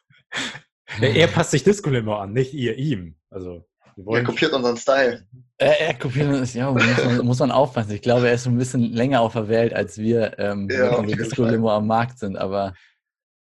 [0.99, 3.16] Ja, er passt sich Disco Limo an, nicht ihr ihm.
[3.30, 4.26] Also, wollen.
[4.26, 5.26] kopiert unseren Style.
[5.60, 7.91] Er, er kopiert uns, ja, muss man, muss man aufpassen.
[7.91, 10.97] Ich glaube, er ist ein bisschen länger auf der Welt, als wir, ähm, Ja, auf
[10.97, 12.74] wenn wir jeden Disco-Limo am Markt sind, aber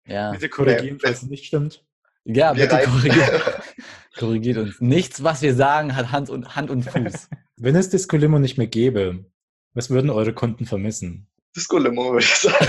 [0.08, 0.32] ja.
[0.32, 1.84] Bitte korrigieren, falls es nicht stimmt.
[2.24, 3.02] Ja, Wir bitte reiben-
[4.18, 4.82] korrigiert, uns.
[4.82, 7.30] Nichts, was wir sagen, hat Hand und, Hand und Fuß.
[7.56, 9.26] Wenn es Disco Limo nicht mehr gäbe,
[9.74, 11.28] was würden eure Kunden vermissen?
[11.56, 12.68] Disco Limo, würde ich sagen.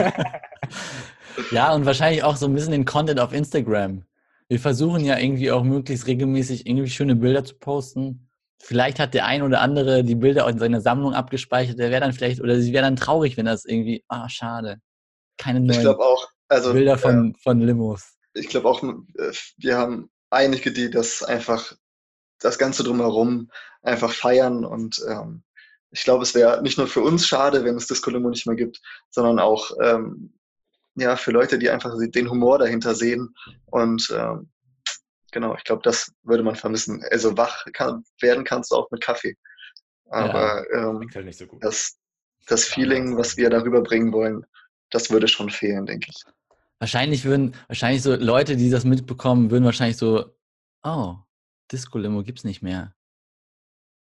[1.50, 4.04] ja, und wahrscheinlich auch so ein bisschen den Content auf Instagram.
[4.48, 8.30] Wir versuchen ja irgendwie auch möglichst regelmäßig irgendwie schöne Bilder zu posten.
[8.60, 11.78] Vielleicht hat der ein oder andere die Bilder auch in seiner Sammlung abgespeichert.
[11.78, 14.80] Der wäre dann vielleicht, oder sie wäre dann traurig, wenn das irgendwie, ah, schade.
[15.36, 18.16] Keine Ich neuen glaube auch, also Bilder äh, von, von Limos.
[18.34, 21.74] ich glaube auch, äh, wir haben einige, die das einfach,
[22.40, 23.50] das Ganze drumherum
[23.82, 25.42] einfach feiern und ähm,
[25.90, 28.56] ich glaube, es wäre nicht nur für uns schade, wenn es Disco Limo nicht mehr
[28.56, 30.34] gibt, sondern auch ähm,
[30.94, 33.34] ja, für Leute, die einfach den Humor dahinter sehen
[33.66, 34.50] und ähm,
[35.32, 37.04] genau, ich glaube, das würde man vermissen.
[37.10, 39.36] Also wach kann, werden kannst du auch mit Kaffee,
[40.10, 41.96] aber ähm, Klingt halt so das,
[42.46, 44.44] das Feeling, was wir darüber bringen wollen,
[44.90, 46.22] das würde schon fehlen, denke ich.
[46.80, 50.34] Wahrscheinlich würden, wahrscheinlich so Leute, die das mitbekommen, würden wahrscheinlich so,
[50.84, 51.16] oh,
[51.72, 52.94] Disco-Limo gibt's nicht mehr.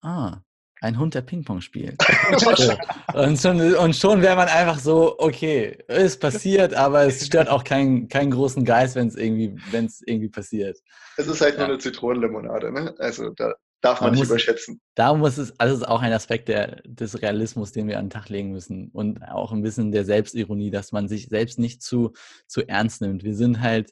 [0.04, 0.42] Ah,
[0.82, 1.98] ein Hund, der Ping-Pong spielt.
[3.14, 7.64] Und schon, und schon wäre man einfach so, okay, ist passiert, aber es stört auch
[7.64, 10.80] keinen keinen großen Geist, wenn es irgendwie, wenn es irgendwie passiert.
[11.18, 11.74] Es ist halt nur Ja.
[11.74, 12.96] eine Zitronenlimonade, ne?
[13.00, 14.80] Also da darf man, Man nicht muss- überschätzen.
[14.96, 18.06] Da muss es, also es ist auch ein Aspekt der, des Realismus, den wir an
[18.06, 18.90] den Tag legen müssen.
[18.90, 22.14] Und auch ein bisschen der Selbstironie, dass man sich selbst nicht zu,
[22.48, 23.24] zu ernst nimmt.
[23.24, 23.92] Wir sind halt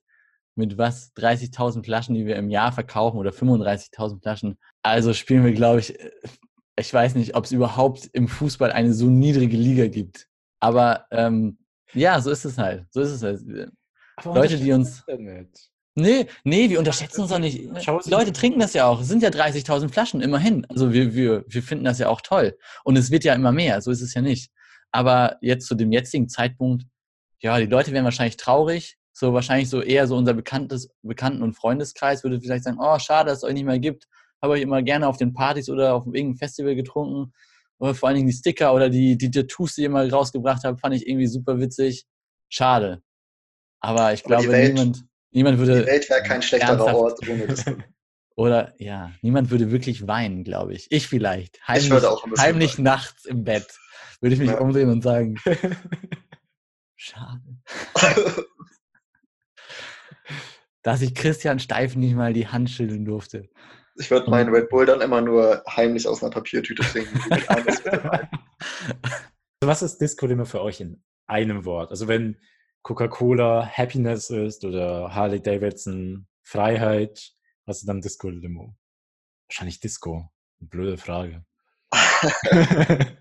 [0.55, 1.13] mit was?
[1.15, 4.57] 30.000 Flaschen, die wir im Jahr verkaufen oder 35.000 Flaschen.
[4.83, 6.11] Also spielen wir, glaube ich, äh,
[6.77, 10.27] ich weiß nicht, ob es überhaupt im Fußball eine so niedrige Liga gibt.
[10.61, 11.57] Aber ähm,
[11.93, 12.85] ja, so ist es halt.
[12.91, 13.41] So ist es halt.
[14.17, 15.68] Aber Leute, die uns- nicht.
[15.99, 17.57] Nee, nee, wir unterschätzen uns auch nicht.
[17.59, 19.01] Die Leute trinken das ja auch.
[19.01, 20.65] Es sind ja 30.000 Flaschen, immerhin.
[20.69, 22.57] Also wir, wir, wir finden das ja auch toll.
[22.83, 24.51] Und es wird ja immer mehr, so ist es ja nicht.
[24.91, 26.85] Aber jetzt zu dem jetzigen Zeitpunkt,
[27.39, 28.97] ja, die Leute wären wahrscheinlich traurig.
[29.11, 33.29] So wahrscheinlich so eher so unser bekanntes, Bekannten- und Freundeskreis würde vielleicht sagen, oh, schade,
[33.29, 34.07] dass es euch nicht mehr gibt.
[34.41, 37.33] Habe ich immer gerne auf den Partys oder auf irgendeinem Festival getrunken.
[37.79, 40.79] Oder vor allen Dingen die Sticker oder die, die Tattoos, die ihr mal rausgebracht habt,
[40.79, 42.05] fand ich irgendwie super witzig.
[42.49, 43.01] Schade.
[43.81, 45.81] Aber ich Aber glaube, niemand, niemand würde.
[45.81, 47.71] Die Welt wäre kein schlechterer ernsthaft- Ort ohne Disco.
[48.35, 50.87] Oder ja, niemand würde wirklich weinen, glaube ich.
[50.91, 51.59] Ich vielleicht.
[51.67, 52.83] Heimlich, würde auch heimlich weinen.
[52.85, 53.67] nachts im Bett
[54.21, 54.59] würde ich mich Ja.
[54.59, 55.37] umdrehen und sagen,
[56.95, 57.41] schade,
[60.83, 63.49] dass ich Christian Steif nicht mal die Hand schütteln durfte.
[63.95, 67.19] Ich würde meinen Red Bull dann immer nur heimlich aus einer Papiertüte trinken.
[67.47, 68.29] Alten.
[69.61, 71.91] Was ist Disco Limo für euch in einem Wort?
[71.91, 72.37] Also wenn
[72.83, 77.33] Coca-Cola Happiness ist oder Harley Davidson Freiheit,
[77.65, 78.75] was ist dann Disco Limo?
[79.47, 80.31] Wahrscheinlich Disco.
[80.59, 81.45] Blöde Frage.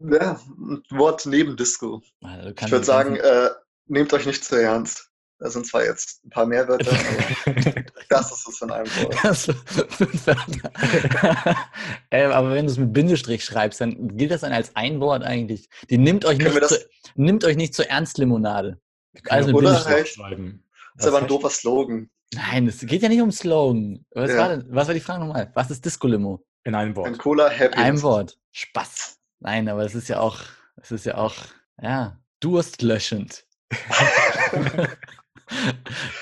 [0.00, 2.02] Ja, ein Wort neben Disco.
[2.22, 3.50] Also Ich würde sagen, äh,
[3.86, 5.10] nehmt euch nicht zu ernst.
[5.38, 6.90] Da sind zwar jetzt ein paar mehr Wörter,
[7.46, 9.16] aber das ist es in einem Wort.
[9.22, 11.56] Das fünf Wörter.
[12.10, 15.24] ähm, aber wenn du es mit Bindestrich schreibst, dann gilt das dann als ein Wort
[15.24, 15.68] eigentlich.
[15.90, 16.76] Die nimmt euch, nicht das- zu,
[17.16, 18.80] nimmt euch nicht zur Ernstlimonade.
[19.28, 19.94] Also mit Oder Bindestrich.
[19.94, 20.64] halt- schreiben.
[20.96, 22.08] Das ist aber ein doofer Slogan.
[22.32, 24.04] Nein, es geht ja nicht um Slogan.
[24.12, 24.38] Was, Ja.
[24.38, 25.50] war, denn, was war die Frage nochmal?
[25.54, 26.44] Was ist Disco-Limo?
[26.62, 27.18] In einem Ein Wort.
[27.18, 27.76] Cola Happy.
[27.76, 28.38] Ein Wort.
[28.52, 29.18] Spaß.
[29.40, 30.38] Nein, aber es ist ja auch,
[30.80, 31.34] es ist ja auch,
[31.82, 33.44] ja, durstlöschend.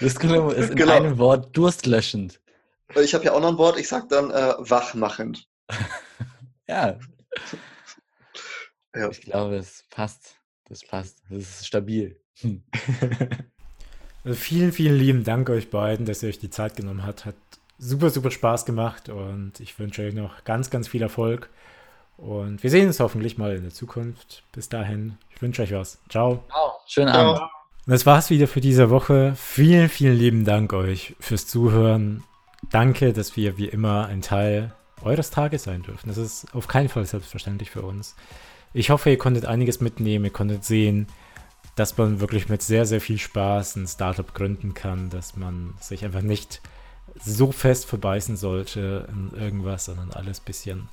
[0.01, 0.93] Disco-Limo ist in Genau.
[0.93, 2.41] einem Wort durstlöschend.
[2.97, 5.47] Ich habe ja auch noch ein Wort, ich sag dann äh, wachmachend.
[6.69, 6.99] Ja,
[8.95, 9.11] Ja.
[9.11, 10.37] ich glaube, es passt.
[10.69, 11.19] Das passt.
[11.29, 12.19] Das ist stabil.
[12.41, 12.63] Hm.
[14.25, 17.25] Also vielen, vielen lieben Dank euch beiden, dass ihr euch die Zeit genommen habt.
[17.25, 17.35] Hat
[17.77, 21.51] super, super Spaß gemacht und ich wünsche euch noch ganz, ganz viel Erfolg.
[22.19, 24.45] Und wir sehen uns hoffentlich mal in der Zukunft.
[24.53, 25.99] Bis dahin, ich wünsche euch was.
[26.09, 26.45] Ciao.
[26.87, 27.35] Schönen Ciao.
[27.35, 27.51] Abend.
[27.85, 29.35] Das war's wieder für diese Woche.
[29.37, 32.23] Vielen, vielen lieben Dank euch fürs Zuhören.
[32.71, 34.73] Danke, dass wir wie immer ein Teil
[35.03, 36.07] eures Tages sein dürfen.
[36.09, 38.15] Das ist auf keinen Fall selbstverständlich für uns.
[38.73, 40.25] Ich hoffe, ihr konntet einiges mitnehmen.
[40.25, 41.09] Ihr konntet sehen,
[41.75, 46.05] dass man wirklich mit sehr, sehr viel Spaß ein Startup gründen kann, dass man sich
[46.05, 46.61] einfach nicht
[47.21, 50.89] so fest verbeißen sollte in irgendwas, sondern alles ein bisschen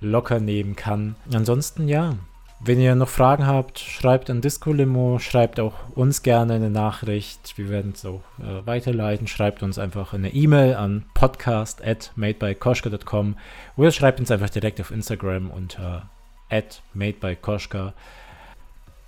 [0.00, 1.16] locker nehmen kann.
[1.32, 2.18] Ansonsten ja,
[2.60, 7.58] wenn ihr noch Fragen habt, schreibt an Disco Limo, schreibt auch uns gerne eine Nachricht.
[7.58, 9.26] Wir werden es auch äh, weiterleiten.
[9.26, 13.36] Schreibt uns einfach eine E-Mail an podcast at madebykoschka.com
[13.76, 16.08] oder schreibt uns einfach direkt auf Instagram unter
[16.48, 17.92] at madebykoschka.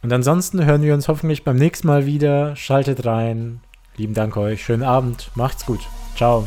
[0.03, 2.57] Und ansonsten hören wir uns hoffentlich beim nächsten Mal wieder.
[2.57, 3.61] Schaltet rein.
[3.97, 4.63] Lieben Dank euch.
[4.63, 5.31] Schönen Abend.
[5.35, 5.81] Macht's gut.
[6.15, 6.47] Ciao.